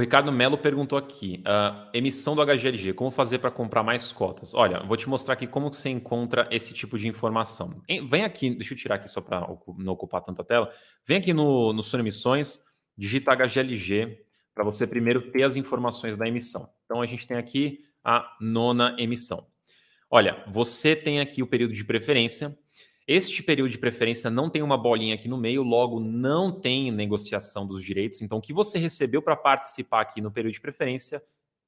[0.00, 4.54] O Ricardo Melo perguntou aqui: uh, emissão do HGLG, como fazer para comprar mais cotas?
[4.54, 7.82] Olha, vou te mostrar aqui como você encontra esse tipo de informação.
[8.08, 10.72] Vem aqui, deixa eu tirar aqui só para não ocupar tanto a tela.
[11.04, 12.60] Vem aqui no, no Suno Emissões,
[12.96, 16.70] digita HGLG para você primeiro ter as informações da emissão.
[16.86, 19.46] Então a gente tem aqui a nona emissão.
[20.10, 22.58] Olha, você tem aqui o período de preferência.
[23.12, 27.66] Este período de preferência não tem uma bolinha aqui no meio, logo não tem negociação
[27.66, 28.22] dos direitos.
[28.22, 31.20] Então, o que você recebeu para participar aqui no período de preferência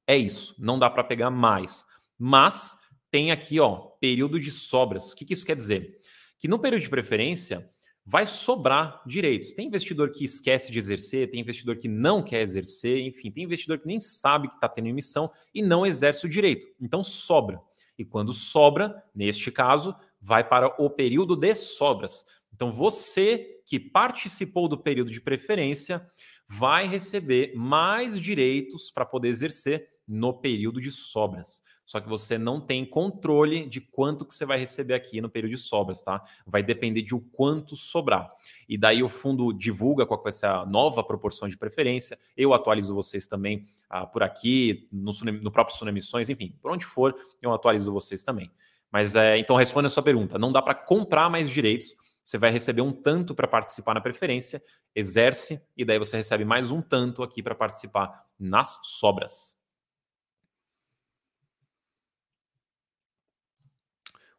[0.07, 0.55] é isso.
[0.57, 1.85] Não dá para pegar mais.
[2.17, 2.77] Mas
[3.11, 5.11] tem aqui, ó, período de sobras.
[5.11, 5.97] O que, que isso quer dizer?
[6.39, 7.69] Que no período de preferência
[8.05, 9.51] vai sobrar direitos.
[9.51, 13.79] Tem investidor que esquece de exercer, tem investidor que não quer exercer, enfim, tem investidor
[13.79, 16.65] que nem sabe que está tendo emissão e não exerce o direito.
[16.79, 17.59] Então sobra.
[17.97, 22.25] E quando sobra, neste caso, vai para o período de sobras.
[22.53, 26.07] Então, você que participou do período de preferência
[26.47, 31.61] vai receber mais direitos para poder exercer no período de sobras.
[31.85, 35.51] Só que você não tem controle de quanto que você vai receber aqui no período
[35.51, 36.23] de sobras, tá?
[36.45, 38.31] Vai depender de o quanto sobrar.
[38.69, 42.17] E daí o fundo divulga é essa nova proporção de preferência.
[42.37, 46.85] Eu atualizo vocês também ah, por aqui, no, no próprio Suno Emissões, enfim, por onde
[46.85, 48.49] for, eu atualizo vocês também.
[48.93, 50.37] Mas é, então responde a sua pergunta.
[50.37, 51.95] Não dá para comprar mais direitos.
[52.23, 54.63] Você vai receber um tanto para participar na preferência,
[54.95, 59.57] exerce e daí você recebe mais um tanto aqui para participar nas sobras.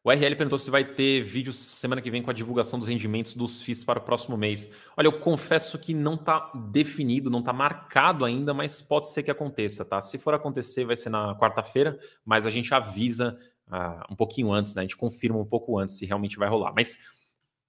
[0.07, 3.35] O RL perguntou se vai ter vídeo semana que vem com a divulgação dos rendimentos
[3.35, 4.71] dos FIIs para o próximo mês.
[4.99, 9.31] Olha, eu confesso que não está definido, não está marcado ainda, mas pode ser que
[9.31, 10.03] aconteça, tá?
[10.03, 13.39] Se for acontecer, vai ser na quarta-feira, mas a gente avisa
[13.69, 14.81] uh, um pouquinho antes, né?
[14.81, 16.73] A gente confirma um pouco antes se realmente vai rolar.
[16.75, 16.99] Mas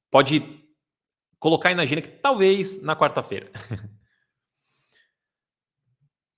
[0.10, 0.64] pode
[1.40, 3.52] colocar aí na agenda que talvez na quarta-feira.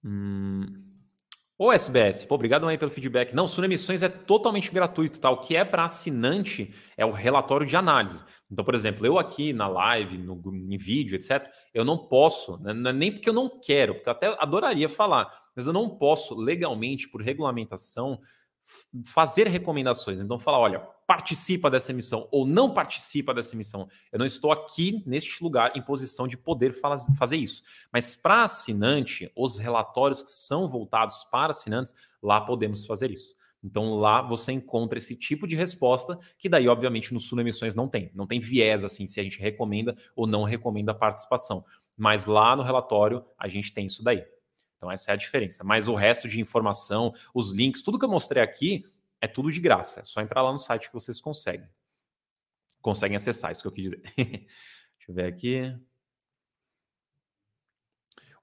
[0.03, 0.83] hum.
[1.59, 3.33] Ô SBS, pô, obrigado aí pelo feedback.
[3.33, 5.31] Não, Suno Emissões é totalmente gratuito, tá?
[5.31, 8.23] O que é para assinante é o relatório de análise.
[8.51, 12.73] Então, por exemplo, eu aqui na live, no, em vídeo, etc., eu não posso, né?
[12.89, 16.35] É nem porque eu não quero, porque eu até adoraria falar, mas eu não posso
[16.35, 18.21] legalmente, por regulamentação,
[19.05, 20.21] fazer recomendações.
[20.21, 23.87] Então, falar, olha, participa dessa emissão ou não participa dessa emissão.
[24.11, 26.73] Eu não estou aqui neste lugar em posição de poder
[27.17, 27.63] fazer isso.
[27.91, 33.35] Mas para assinante, os relatórios que são voltados para assinantes, lá podemos fazer isso.
[33.63, 37.87] Então lá você encontra esse tipo de resposta que daí obviamente no Sul Emissões não
[37.87, 38.11] tem.
[38.13, 41.65] Não tem viés assim se a gente recomenda ou não recomenda a participação.
[41.95, 44.23] Mas lá no relatório a gente tem isso daí.
[44.77, 45.63] Então essa é a diferença.
[45.63, 48.85] Mas o resto de informação, os links, tudo que eu mostrei aqui
[49.19, 50.01] é tudo de graça.
[50.01, 51.67] É só entrar lá no site que vocês conseguem.
[52.81, 54.01] Conseguem acessar, isso que eu quis dizer.
[54.15, 55.75] Deixa eu ver aqui.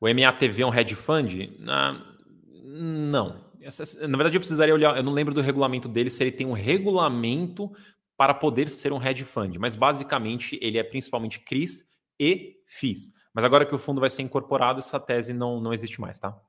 [0.01, 1.57] O MATV é um hedge fund?
[1.59, 3.43] Não.
[4.09, 4.97] Na verdade, eu precisaria olhar.
[4.97, 7.73] Eu não lembro do regulamento dele, se ele tem um regulamento
[8.17, 9.57] para poder ser um hedge fund.
[9.59, 13.13] Mas basicamente ele é principalmente CRIs e FIIs.
[13.35, 16.41] Mas agora que o fundo vai ser incorporado, essa tese não, não existe mais, tá?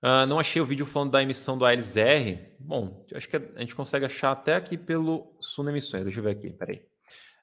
[0.00, 2.54] Uh, não achei o vídeo falando da emissão do ALSR.
[2.60, 6.04] Bom, acho que a gente consegue achar até aqui pelo Suno Emissões.
[6.04, 6.86] Deixa eu ver aqui, peraí.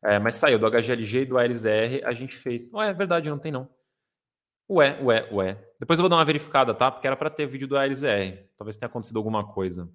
[0.04, 2.72] É, mas saiu do HGLG e do ALSR, a gente fez.
[2.72, 3.68] Ué, é verdade, não tem não.
[4.70, 5.66] Ué, ué, ué.
[5.80, 6.92] Depois eu vou dar uma verificada, tá?
[6.92, 8.48] Porque era para ter vídeo do ALSR.
[8.56, 9.90] Talvez tenha acontecido alguma coisa.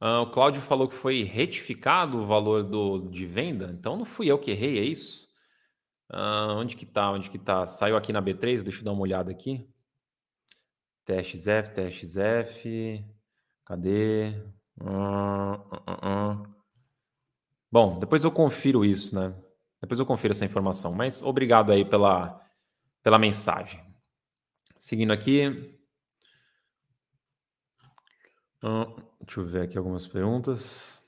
[0.00, 3.70] Uh, o Cláudio falou que foi retificado o valor do, de venda.
[3.72, 5.28] Então não fui eu que errei, é isso?
[6.10, 7.10] Uh, onde que tá?
[7.10, 7.66] Onde que tá?
[7.66, 9.68] Saiu aqui na B3, deixa eu dar uma olhada aqui.
[11.04, 13.04] TXF, TXF.
[13.64, 14.34] Cadê?
[14.80, 15.54] Uh,
[15.90, 16.58] uh,
[17.70, 19.34] Bom, depois eu confiro isso, né?
[19.80, 20.92] Depois eu confiro essa informação.
[20.92, 22.40] Mas obrigado aí pela,
[23.02, 23.82] pela mensagem.
[24.78, 25.77] Seguindo aqui.
[28.62, 30.98] Deixa eu ver aqui algumas perguntas.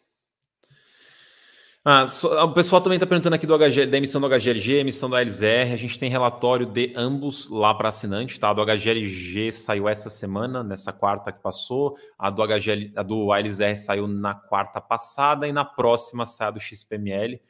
[1.82, 2.04] Ah,
[2.44, 5.72] o pessoal também está perguntando aqui do HG, da emissão do HGLG, emissão do ALSR.
[5.72, 8.50] A gente tem relatório de ambos lá para assinante, tá?
[8.50, 11.96] A do HGLG saiu essa semana, nessa quarta que passou.
[12.18, 16.50] A do, HGL, a do ALSR saiu na quarta passada e na próxima sai a
[16.50, 17.40] do XPML.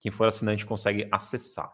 [0.00, 1.72] Quem for assinante consegue acessar.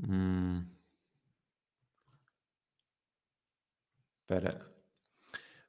[0.00, 0.77] Hum.
[4.28, 4.60] Pera.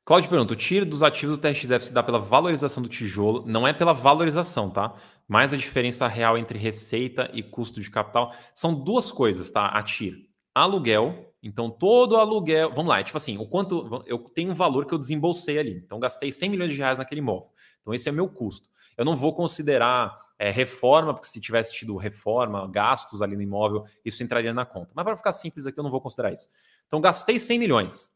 [0.03, 3.65] Cláudio pergunta: o tiro dos ativos do TRXF se dá pela valorização do tijolo, não
[3.65, 4.93] é pela valorização, tá?
[5.25, 9.67] Mas a diferença real entre receita e custo de capital são duas coisas, tá?
[9.67, 10.27] A TIR.
[10.53, 12.69] Aluguel, então todo aluguel.
[12.71, 14.03] Vamos lá, é tipo assim, o quanto.
[14.05, 15.81] Eu tenho um valor que eu desembolsei ali.
[15.85, 17.49] Então gastei 100 milhões de reais naquele imóvel.
[17.79, 18.67] Então esse é meu custo.
[18.97, 23.85] Eu não vou considerar é, reforma, porque se tivesse tido reforma, gastos ali no imóvel,
[24.03, 24.91] isso entraria na conta.
[24.93, 26.49] Mas para ficar simples aqui, eu não vou considerar isso.
[26.87, 28.11] Então gastei 100 milhões.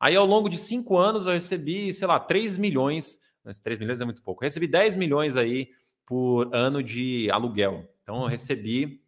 [0.00, 3.20] Aí, ao longo de cinco anos, eu recebi, sei lá, 3 milhões.
[3.44, 4.42] Mas 3 milhões é muito pouco.
[4.42, 5.70] Eu recebi 10 milhões aí
[6.06, 7.88] por ano de aluguel.
[8.02, 9.00] Então, eu recebi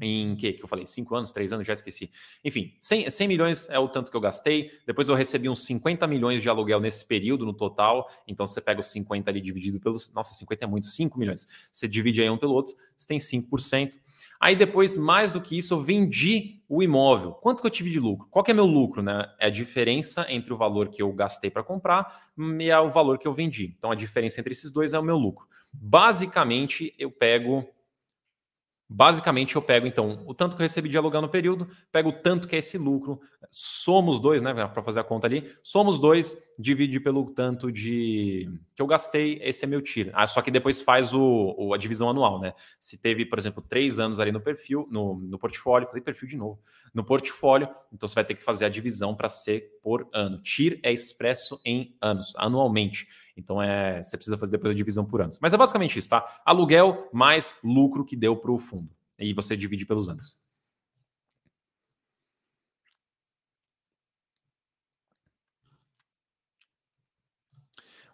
[0.00, 0.86] em que que eu falei?
[0.86, 2.10] Cinco anos, três anos, já esqueci.
[2.44, 4.70] Enfim, 100, 100 milhões é o tanto que eu gastei.
[4.86, 8.10] Depois eu recebi uns 50 milhões de aluguel nesse período no total.
[8.26, 10.12] Então você pega os 50 ali dividido pelos.
[10.12, 11.46] Nossa, 50 é muito, 5 milhões.
[11.72, 13.94] Você divide aí um pelo outro, você tem 5%.
[14.46, 17.32] Aí depois, mais do que isso, eu vendi o imóvel.
[17.32, 18.28] Quanto que eu tive de lucro?
[18.30, 19.02] Qual que é meu lucro?
[19.02, 19.28] Né?
[19.40, 23.26] É a diferença entre o valor que eu gastei para comprar e o valor que
[23.26, 23.74] eu vendi.
[23.76, 25.48] Então a diferença entre esses dois é o meu lucro.
[25.72, 27.68] Basicamente, eu pego
[28.88, 32.12] Basicamente, eu pego, então, o tanto que eu recebi de aluguel no período, pego o
[32.12, 33.20] tanto que é esse lucro,
[33.50, 38.80] somos dois, né, para fazer a conta ali, somos dois, divide pelo tanto de que
[38.80, 40.12] eu gastei, esse é meu tiro.
[40.14, 42.54] Ah, só que depois faz o, o, a divisão anual, né?
[42.78, 46.36] Se teve, por exemplo, três anos ali no perfil, no, no portfólio, falei perfil de
[46.36, 46.60] novo,
[46.94, 50.40] no portfólio, então você vai ter que fazer a divisão para ser por ano.
[50.42, 53.08] TIR é expresso em anos, anualmente.
[53.36, 55.38] Então é, você precisa fazer depois a divisão por anos.
[55.40, 56.24] Mas é basicamente isso, tá?
[56.44, 58.90] Aluguel mais lucro que deu para o fundo.
[59.18, 60.38] E você divide pelos anos.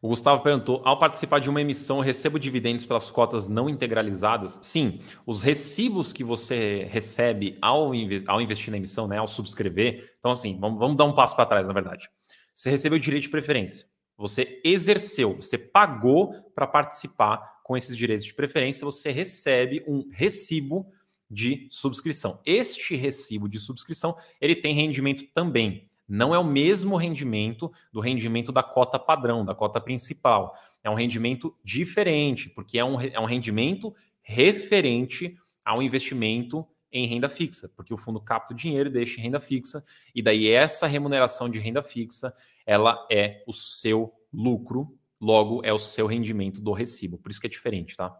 [0.03, 4.59] O Gustavo perguntou: ao participar de uma emissão, recebo dividendos pelas cotas não integralizadas?
[4.61, 7.93] Sim, os recibos que você recebe ao,
[8.27, 10.13] ao investir na emissão, né, ao subscrever.
[10.19, 12.09] Então, assim, vamos, vamos dar um passo para trás, na verdade.
[12.53, 13.92] Você recebeu direito de preferência.
[14.23, 20.87] Você exerceu, você pagou para participar com esses direitos de preferência, você recebe um recibo
[21.29, 22.39] de subscrição.
[22.47, 25.91] Este recibo de subscrição, ele tem rendimento também.
[26.09, 30.55] Não é o mesmo rendimento do rendimento da cota padrão, da cota principal.
[30.85, 37.29] É um rendimento diferente, porque é um, é um rendimento referente ao investimento em renda
[37.29, 39.83] fixa, porque o fundo capta o dinheiro e deixa em renda fixa,
[40.15, 42.33] e daí essa remuneração de renda fixa,
[42.67, 47.19] ela é o seu lucro, logo é o seu rendimento do recibo.
[47.19, 48.17] Por isso que é diferente, tá?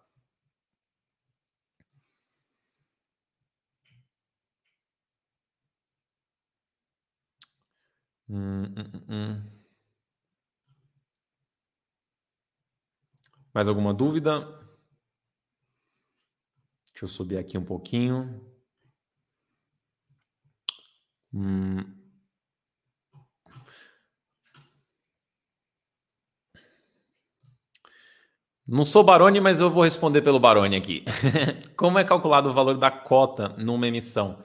[8.29, 9.03] Hum, hum, hum.
[9.09, 9.63] hum.
[13.55, 14.41] Mais alguma dúvida?
[16.93, 18.41] Deixa eu subir aqui um pouquinho.
[21.33, 22.02] Hum,
[28.67, 31.05] Não sou Baroni, mas eu vou responder pelo Baroni aqui.
[31.77, 34.39] Como é calculado o valor da cota numa emissão?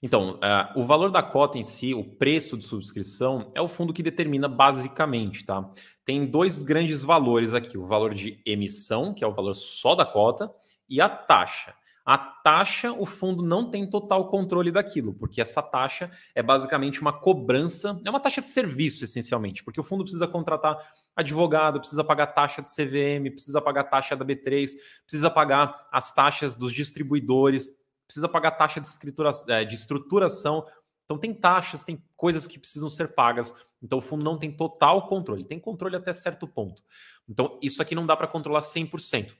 [0.00, 3.92] Então, uh, o valor da cota em si, o preço de subscrição, é o fundo
[3.92, 5.68] que determina basicamente, tá?
[6.04, 10.06] Tem dois grandes valores aqui: o valor de emissão, que é o valor só da
[10.06, 10.48] cota,
[10.88, 11.74] e a taxa.
[12.06, 17.12] A taxa, o fundo não tem total controle daquilo, porque essa taxa é basicamente uma
[17.12, 20.78] cobrança, é uma taxa de serviço, essencialmente, porque o fundo precisa contratar
[21.18, 24.70] advogado, precisa pagar taxa de CVM, precisa pagar taxa da B3,
[25.04, 27.72] precisa pagar as taxas dos distribuidores,
[28.06, 30.64] precisa pagar taxa de, escritura, é, de estruturação.
[31.04, 33.52] Então, tem taxas, tem coisas que precisam ser pagas.
[33.82, 36.84] Então, o fundo não tem total controle, tem controle até certo ponto.
[37.28, 39.34] Então, isso aqui não dá para controlar 100%.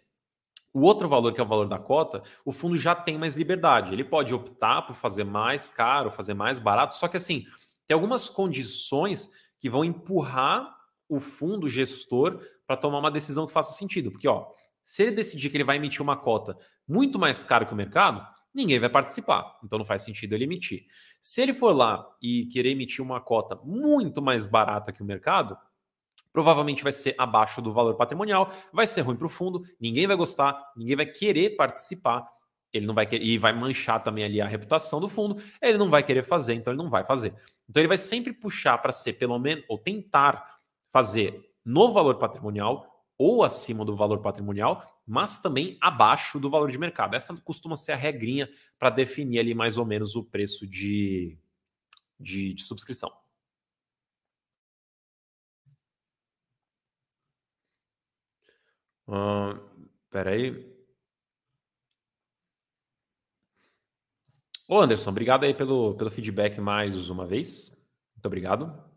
[0.75, 3.93] O outro valor, que é o valor da cota, o fundo já tem mais liberdade.
[3.93, 7.47] Ele pode optar por fazer mais caro, fazer mais barato, só que assim,
[7.87, 10.78] tem algumas condições que vão empurrar
[11.09, 14.11] o fundo gestor para tomar uma decisão que faça sentido.
[14.11, 14.49] Porque, ó,
[14.85, 16.57] se ele decidir que ele vai emitir uma cota
[16.87, 19.59] muito mais caro que o mercado, ninguém vai participar.
[19.65, 20.87] Então não faz sentido ele emitir.
[21.21, 25.57] Se ele for lá e querer emitir uma cota muito mais barata que o mercado,
[26.33, 30.17] provavelmente vai ser abaixo do valor patrimonial, vai ser ruim para o fundo, ninguém vai
[30.17, 32.27] gostar, ninguém vai querer participar,
[32.73, 35.91] ele não vai querer, e vai manchar também ali a reputação do fundo, ele não
[35.91, 37.35] vai querer fazer, então ele não vai fazer.
[37.69, 40.58] Então ele vai sempre puxar para ser pelo menos, ou tentar
[40.91, 46.79] fazer no valor patrimonial ou acima do valor patrimonial, mas também abaixo do valor de
[46.79, 47.15] mercado.
[47.17, 51.37] Essa costuma ser a regrinha para definir ali mais ou menos o preço de,
[52.19, 53.13] de, de subscrição.
[59.09, 59.59] Uh,
[60.11, 60.79] peraí.
[64.69, 67.71] Ô Anderson, obrigado aí pelo, pelo feedback mais uma vez.
[68.15, 68.88] Muito obrigado.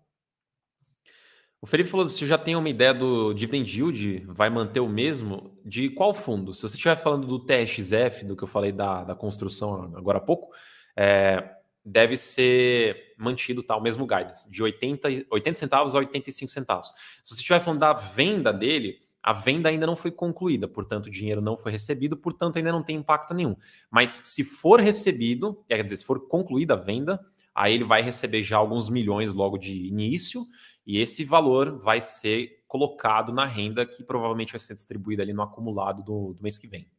[1.61, 5.55] O Felipe falou: se já tem uma ideia do dividend yield, vai manter o mesmo?
[5.63, 6.53] De qual fundo?
[6.55, 10.21] Se você estiver falando do TXF, do que eu falei da, da construção agora há
[10.21, 10.51] pouco,
[10.95, 11.51] é,
[11.85, 16.87] deve ser mantido tá, o mesmo guidance, de 80, 80 centavos a 85 centavos.
[17.23, 21.11] Se você estiver falando da venda dele, a venda ainda não foi concluída, portanto, o
[21.11, 23.55] dinheiro não foi recebido, portanto, ainda não tem impacto nenhum.
[23.91, 28.41] Mas se for recebido, quer dizer, se for concluída a venda, aí ele vai receber
[28.41, 30.47] já alguns milhões logo de início,
[30.85, 35.41] e esse valor vai ser colocado na renda que provavelmente vai ser distribuída ali no
[35.41, 36.89] acumulado do, do mês que vem.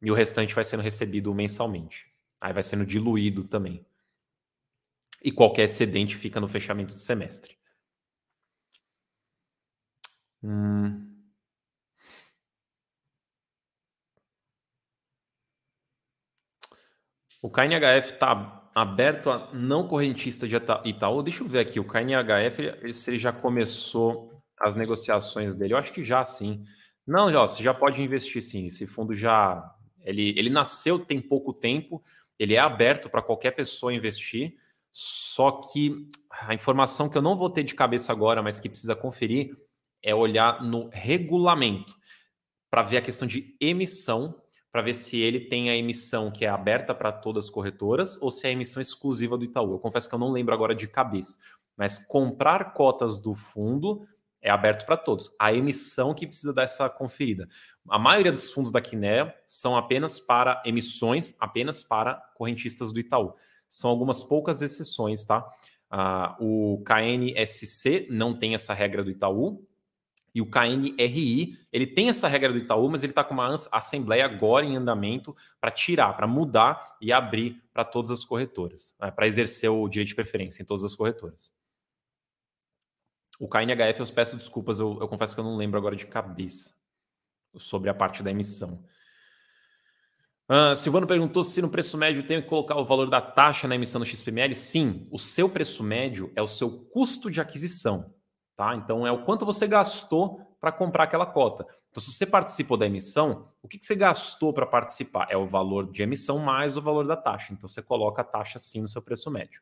[0.00, 2.06] E o restante vai sendo recebido mensalmente.
[2.40, 3.86] Aí vai sendo diluído também.
[5.22, 7.56] E qualquer excedente fica no fechamento do semestre.
[10.42, 11.12] Hum.
[17.40, 21.22] O KNHF está aberto a não correntista de Itaú.
[21.22, 25.74] Deixa eu ver aqui, o KNHF, se ele já começou as negociações dele.
[25.74, 26.64] Eu acho que já, sim.
[27.06, 28.66] Não, já, você já pode investir, sim.
[28.66, 29.74] Esse fundo já...
[30.04, 32.02] Ele, ele nasceu tem pouco tempo,
[32.38, 34.56] ele é aberto para qualquer pessoa investir,
[34.92, 38.96] só que a informação que eu não vou ter de cabeça agora, mas que precisa
[38.96, 39.56] conferir,
[40.02, 41.94] é olhar no regulamento
[42.68, 44.41] para ver a questão de emissão
[44.72, 48.30] para ver se ele tem a emissão que é aberta para todas as corretoras ou
[48.30, 49.72] se é a emissão exclusiva do Itaú.
[49.72, 51.38] Eu confesso que eu não lembro agora de cabeça,
[51.76, 54.08] mas comprar cotas do fundo
[54.40, 55.30] é aberto para todos.
[55.38, 57.46] A emissão que precisa dessa conferida.
[57.88, 63.34] A maioria dos fundos da Quiné são apenas para emissões, apenas para correntistas do Itaú.
[63.68, 65.46] São algumas poucas exceções, tá?
[65.92, 69.62] Uh, o KNSC não tem essa regra do Itaú,
[70.34, 74.24] e o KNRI, ele tem essa regra do Itaú, mas ele está com uma assembleia
[74.24, 79.26] agora em andamento para tirar, para mudar e abrir para todas as corretoras, né, para
[79.26, 81.52] exercer o direito de preferência em todas as corretoras.
[83.38, 86.74] O KNHF, eu peço desculpas, eu, eu confesso que eu não lembro agora de cabeça
[87.56, 88.82] sobre a parte da emissão.
[90.48, 93.74] Uh, Silvano perguntou se no preço médio tem que colocar o valor da taxa na
[93.74, 94.54] emissão do XPML.
[94.54, 98.14] Sim, o seu preço médio é o seu custo de aquisição.
[98.62, 98.76] Tá?
[98.76, 101.66] Então, é o quanto você gastou para comprar aquela cota.
[101.90, 105.26] Então, se você participou da emissão, o que, que você gastou para participar?
[105.28, 107.52] É o valor de emissão mais o valor da taxa.
[107.52, 109.60] Então, você coloca a taxa sim no seu preço médio.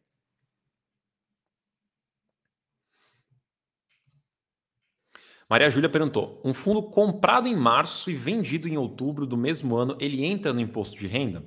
[5.48, 9.96] Maria Júlia perguntou: um fundo comprado em março e vendido em outubro do mesmo ano,
[9.98, 11.42] ele entra no imposto de renda?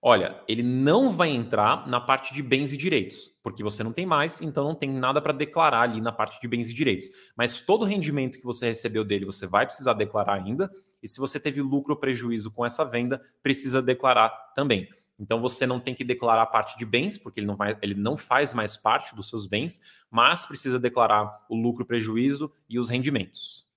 [0.00, 4.06] Olha, ele não vai entrar na parte de bens e direitos, porque você não tem
[4.06, 7.08] mais, então não tem nada para declarar ali na parte de bens e direitos.
[7.36, 10.70] Mas todo o rendimento que você recebeu dele, você vai precisar declarar ainda.
[11.02, 14.88] E se você teve lucro ou prejuízo com essa venda, precisa declarar também.
[15.18, 17.94] Então você não tem que declarar a parte de bens, porque ele não, vai, ele
[17.94, 22.88] não faz mais parte dos seus bens, mas precisa declarar o lucro, prejuízo e os
[22.88, 23.67] rendimentos.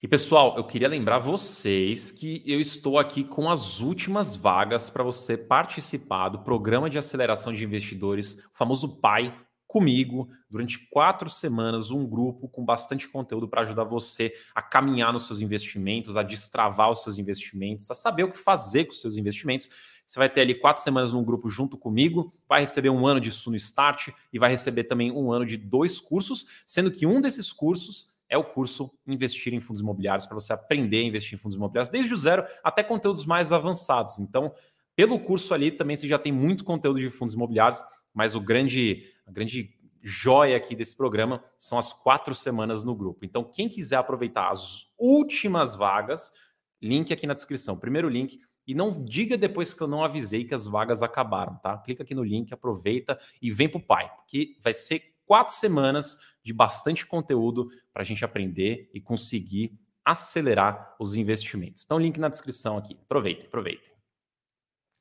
[0.00, 5.02] E pessoal, eu queria lembrar vocês que eu estou aqui com as últimas vagas para
[5.02, 9.36] você participar do programa de aceleração de investidores, o famoso PAI,
[9.66, 15.26] comigo durante quatro semanas, um grupo com bastante conteúdo para ajudar você a caminhar nos
[15.26, 19.16] seus investimentos, a destravar os seus investimentos, a saber o que fazer com os seus
[19.16, 19.68] investimentos.
[20.06, 23.32] Você vai ter ali quatro semanas num grupo junto comigo, vai receber um ano de
[23.32, 27.52] Suno Start e vai receber também um ano de dois cursos, sendo que um desses
[27.52, 31.56] cursos é o curso Investir em Fundos Imobiliários, para você aprender a investir em fundos
[31.56, 34.18] imobiliários desde o zero até conteúdos mais avançados.
[34.18, 34.52] Então,
[34.94, 39.06] pelo curso ali também você já tem muito conteúdo de fundos imobiliários, mas o grande,
[39.26, 43.24] a grande joia aqui desse programa são as quatro semanas no grupo.
[43.24, 46.32] Então, quem quiser aproveitar as últimas vagas,
[46.80, 47.76] link aqui na descrição.
[47.76, 48.40] Primeiro link.
[48.66, 51.78] E não diga depois que eu não avisei que as vagas acabaram, tá?
[51.78, 56.52] Clica aqui no link, aproveita e vem pro pai, porque vai ser quatro semanas de
[56.54, 61.82] bastante conteúdo para a gente aprender e conseguir acelerar os investimentos.
[61.84, 62.98] Então, link na descrição aqui.
[63.04, 63.92] Aproveitem, aproveitem.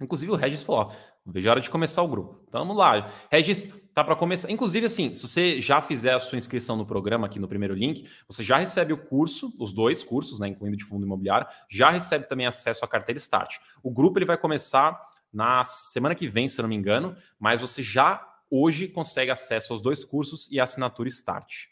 [0.02, 0.92] Inclusive, o Regis falou: ó,
[1.26, 2.44] vejo a hora de começar o grupo.
[2.46, 3.10] Então, vamos lá.
[3.32, 4.52] Regis, tá para começar.
[4.52, 8.06] Inclusive, assim, se você já fizer a sua inscrição no programa aqui no primeiro link,
[8.28, 12.28] você já recebe o curso, os dois cursos, né, incluindo de fundo imobiliário, já recebe
[12.28, 13.60] também acesso à carteira Start.
[13.82, 15.00] O grupo ele vai começar
[15.32, 19.74] na semana que vem, se eu não me engano, mas você já hoje consegue acesso
[19.74, 21.66] aos dois cursos e a assinatura Start.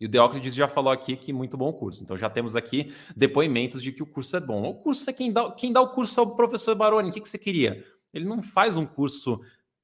[0.00, 2.02] E o Deóclides já falou aqui que muito bom o curso.
[2.02, 4.68] Então já temos aqui depoimentos de que o curso é bom.
[4.68, 7.10] O curso é quem dá, quem dá o curso ao professor Baroni.
[7.10, 7.84] O que, que você queria?
[8.12, 9.40] Ele não faz um curso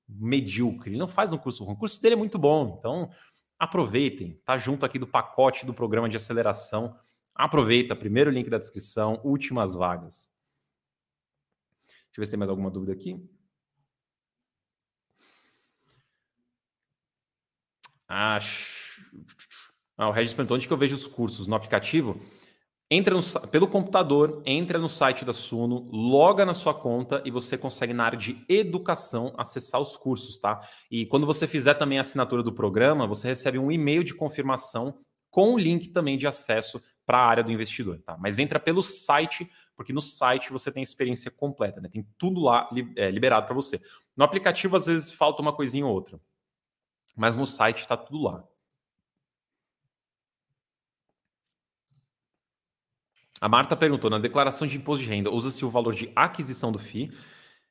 [0.08, 1.74] medíocre, ele não faz um curso ruim.
[1.74, 2.76] O curso dele é muito bom.
[2.78, 3.10] Então
[3.58, 4.40] aproveitem.
[4.44, 6.96] Tá junto aqui do pacote do programa de aceleração.
[7.34, 7.94] Aproveita.
[7.94, 10.30] Primeiro link da descrição, últimas vagas.
[11.86, 13.22] Deixa eu ver se tem mais alguma dúvida aqui.
[18.10, 19.00] Acho.
[19.96, 22.20] Ah, o Regis perguntou onde que eu vejo os cursos no aplicativo.
[22.90, 27.56] Entra no, pelo computador, entra no site da Suno, loga na sua conta e você
[27.56, 30.60] consegue na área de educação acessar os cursos, tá?
[30.90, 34.98] E quando você fizer também a assinatura do programa, você recebe um e-mail de confirmação
[35.30, 38.16] com o link também de acesso para a área do investidor, tá?
[38.18, 41.88] Mas entra pelo site, porque no site você tem a experiência completa, né?
[41.88, 43.80] Tem tudo lá é, liberado para você.
[44.16, 46.18] No aplicativo às vezes falta uma coisinha ou outra,
[47.16, 48.44] mas no site está tudo lá.
[53.40, 56.78] A Marta perguntou: na declaração de imposto de renda, usa-se o valor de aquisição do
[56.78, 57.10] FII?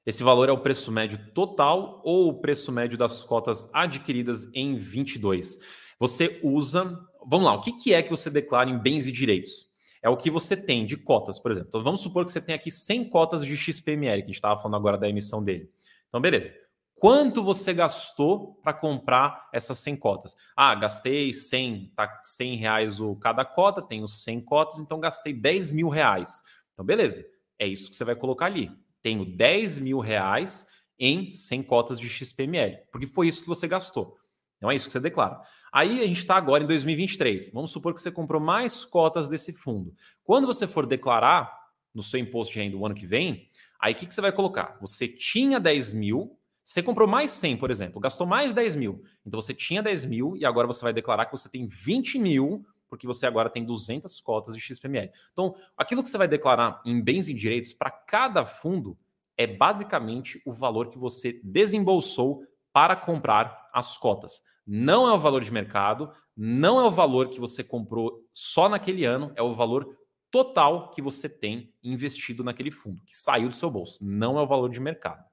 [0.06, 4.76] Esse valor é o preço médio total ou o preço médio das cotas adquiridas em
[4.76, 5.60] 22?
[6.00, 7.00] Você usa.
[7.28, 9.68] Vamos lá, o que, é que você declara em bens e direitos?
[10.02, 11.68] É o que você tem de cotas, por exemplo.
[11.68, 14.60] Então vamos supor que você tem aqui 100 cotas de XPML, que a gente estava
[14.60, 15.70] falando agora da emissão dele.
[16.08, 16.56] Então, beleza.
[17.00, 20.36] Quanto você gastou para comprar essas 100 cotas?
[20.56, 25.72] Ah, gastei 100, tá 100 reais o cada cota, tenho 100 cotas, então gastei 10
[25.72, 26.42] mil reais.
[26.74, 27.26] Então, beleza,
[27.58, 28.70] é isso que você vai colocar ali.
[29.02, 30.68] Tenho 10 mil reais
[31.00, 34.18] em 100 cotas de XPML, porque foi isso que você gastou.
[34.62, 35.40] Não é isso que você declara.
[35.72, 37.52] Aí a gente está agora em 2023.
[37.54, 39.94] Vamos supor que você comprou mais cotas desse fundo.
[40.24, 41.50] Quando você for declarar
[41.94, 44.34] no seu imposto de renda o ano que vem, aí o que, que você vai
[44.34, 44.78] colocar?
[44.82, 46.38] Você tinha 10 mil,
[46.70, 49.02] você comprou mais 100, por exemplo, gastou mais 10 mil.
[49.26, 52.64] Então você tinha 10 mil e agora você vai declarar que você tem 20 mil,
[52.88, 55.10] porque você agora tem 200 cotas de XPML.
[55.34, 58.96] Então, aquilo que você vai declarar em bens e direitos para cada fundo
[59.36, 64.40] é basicamente o valor que você desembolsou para comprar as cotas.
[64.64, 69.06] Não é o valor de mercado, não é o valor que você comprou só naquele
[69.06, 69.98] ano, é o valor
[70.30, 73.98] total que você tem investido naquele fundo, que saiu do seu bolso.
[74.06, 75.28] Não é o valor de mercado.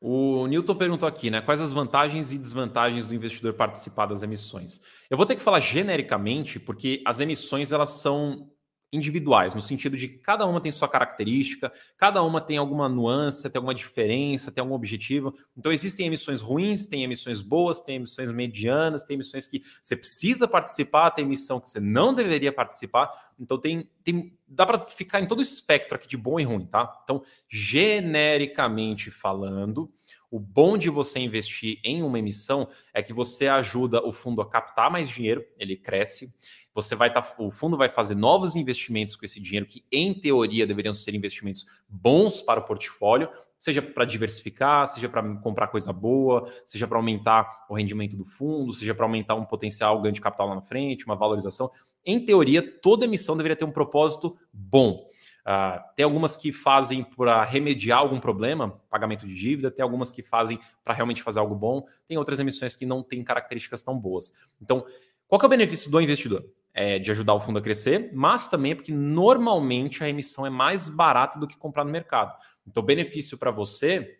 [0.00, 1.40] O Newton perguntou aqui, né?
[1.40, 4.80] Quais as vantagens e desvantagens do investidor participar das emissões?
[5.08, 8.50] Eu vou ter que falar genericamente, porque as emissões elas são
[8.92, 13.48] individuais, no sentido de que cada uma tem sua característica, cada uma tem alguma nuance,
[13.50, 15.34] tem alguma diferença, tem algum objetivo.
[15.56, 20.46] Então existem emissões ruins, tem emissões boas, tem emissões medianas, tem emissões que você precisa
[20.46, 23.10] participar, tem emissão que você não deveria participar.
[23.38, 26.64] Então tem, tem dá para ficar em todo o espectro aqui de bom e ruim,
[26.66, 27.00] tá?
[27.02, 29.92] Então, genericamente falando,
[30.30, 34.48] O bom de você investir em uma emissão é que você ajuda o fundo a
[34.48, 36.34] captar mais dinheiro, ele cresce.
[36.76, 40.66] Você vai tá, o fundo vai fazer novos investimentos com esse dinheiro que, em teoria,
[40.66, 46.52] deveriam ser investimentos bons para o portfólio, seja para diversificar, seja para comprar coisa boa,
[46.66, 50.48] seja para aumentar o rendimento do fundo, seja para aumentar um potencial ganho de capital
[50.48, 51.70] lá na frente, uma valorização.
[52.04, 55.08] Em teoria, toda emissão deveria ter um propósito bom.
[55.46, 60.22] Uh, tem algumas que fazem para remediar algum problema, pagamento de dívida, tem algumas que
[60.22, 64.30] fazem para realmente fazer algo bom, tem outras emissões que não têm características tão boas.
[64.60, 64.84] Então,
[65.26, 66.44] qual é o benefício do investidor?
[66.78, 70.50] É de ajudar o fundo a crescer, mas também é porque normalmente a emissão é
[70.50, 72.36] mais barata do que comprar no mercado.
[72.66, 74.18] Então, o benefício para você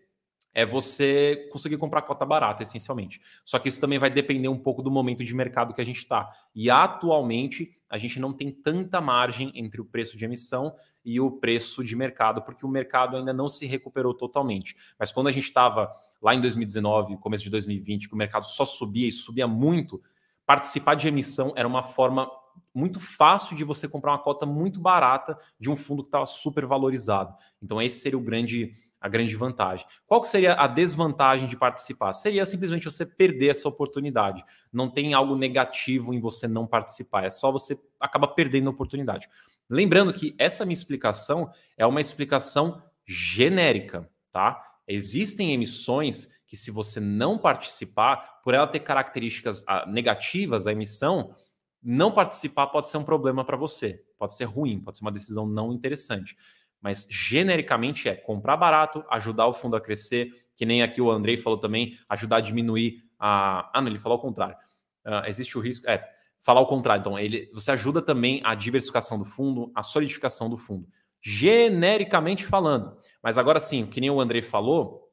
[0.55, 3.21] é você conseguir comprar cota barata, essencialmente.
[3.45, 5.99] Só que isso também vai depender um pouco do momento de mercado que a gente
[5.99, 6.33] está.
[6.55, 11.31] E atualmente a gente não tem tanta margem entre o preço de emissão e o
[11.31, 14.75] preço de mercado, porque o mercado ainda não se recuperou totalmente.
[14.99, 15.93] Mas quando a gente estava
[16.23, 20.03] lá em 2019, começo de 2020, que o mercado só subia e subia muito,
[20.47, 22.31] participar de emissão era uma forma
[22.75, 26.67] muito fácil de você comprar uma cota muito barata de um fundo que estava super
[26.67, 27.35] valorizado.
[27.63, 29.87] Então esse seria o grande a grande vantagem.
[30.07, 32.13] Qual que seria a desvantagem de participar?
[32.13, 34.43] Seria simplesmente você perder essa oportunidade.
[34.73, 39.29] Não tem algo negativo em você não participar, é só você acaba perdendo a oportunidade.
[39.69, 44.63] Lembrando que essa minha explicação é uma explicação genérica, tá?
[44.87, 51.35] Existem emissões que, se você não participar, por ela ter características ah, negativas, a emissão,
[51.83, 55.47] não participar pode ser um problema para você, pode ser ruim, pode ser uma decisão
[55.47, 56.37] não interessante
[56.81, 61.37] mas genericamente é comprar barato, ajudar o fundo a crescer, que nem aqui o Andrei
[61.37, 63.71] falou também, ajudar a diminuir a.
[63.77, 64.57] Ah, não, ele falou o contrário.
[65.05, 65.89] Uh, existe o risco.
[65.89, 66.09] É,
[66.39, 67.01] falar o contrário.
[67.01, 70.87] Então, ele, você ajuda também a diversificação do fundo, a solidificação do fundo.
[71.21, 72.97] Genericamente falando.
[73.21, 75.11] Mas agora sim, que nem o Andrei falou,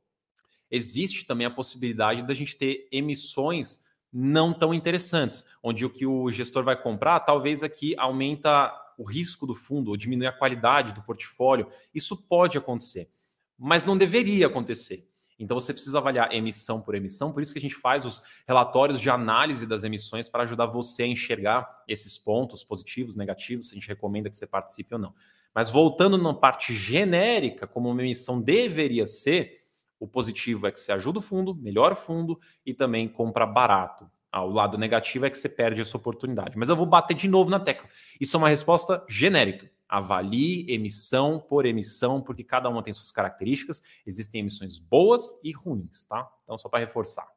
[0.69, 3.82] existe também a possibilidade da gente ter emissões
[4.13, 9.47] não tão interessantes, onde o que o gestor vai comprar, talvez aqui aumenta o risco
[9.47, 11.67] do fundo ou diminuir a qualidade do portfólio.
[11.93, 13.09] Isso pode acontecer,
[13.57, 15.07] mas não deveria acontecer.
[15.39, 19.01] Então você precisa avaliar emissão por emissão, por isso que a gente faz os relatórios
[19.01, 23.75] de análise das emissões para ajudar você a enxergar esses pontos positivos, negativos, se a
[23.75, 25.13] gente recomenda que você participe ou não.
[25.53, 29.62] Mas voltando na parte genérica, como uma emissão deveria ser,
[30.03, 34.11] o positivo é que você ajuda o fundo, melhora o fundo e também compra barato.
[34.29, 36.57] Ah, o lado negativo é que você perde essa oportunidade.
[36.57, 37.87] Mas eu vou bater de novo na tecla.
[38.19, 39.71] Isso é uma resposta genérica.
[39.87, 43.81] Avalie emissão por emissão, porque cada uma tem suas características.
[44.05, 46.29] Existem emissões boas e ruins, tá?
[46.43, 47.27] Então, só para reforçar.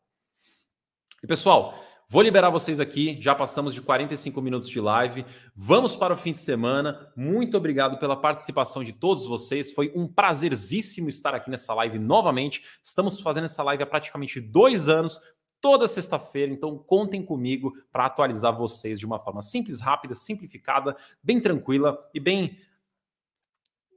[1.23, 3.19] E pessoal, vou liberar vocês aqui.
[3.21, 5.25] Já passamos de 45 minutos de live.
[5.55, 7.13] Vamos para o fim de semana.
[7.17, 9.73] Muito obrigado pela participação de todos vocês.
[9.73, 12.63] Foi um prazerzíssimo estar aqui nessa live novamente.
[12.83, 15.21] Estamos fazendo essa live há praticamente dois anos
[15.61, 21.41] toda sexta-feira, então contem comigo para atualizar vocês de uma forma simples, rápida, simplificada, bem
[21.41, 22.59] tranquila e bem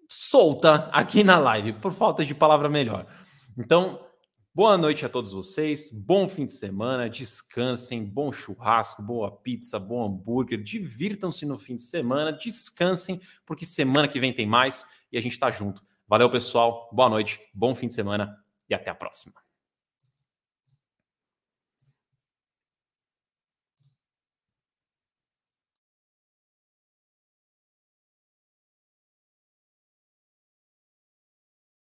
[0.07, 3.05] solta aqui na live, por falta de palavra melhor.
[3.57, 4.03] Então,
[4.60, 10.05] boa noite a todos vocês, bom fim de semana, descansem, bom churrasco, boa pizza, bom
[10.05, 15.22] hambúrguer, divirtam-se no fim de semana, descansem, porque semana que vem tem mais e a
[15.22, 15.82] gente está junto.
[16.05, 18.38] Valeu, pessoal, boa noite, bom fim de semana
[18.70, 19.34] e até a próxima.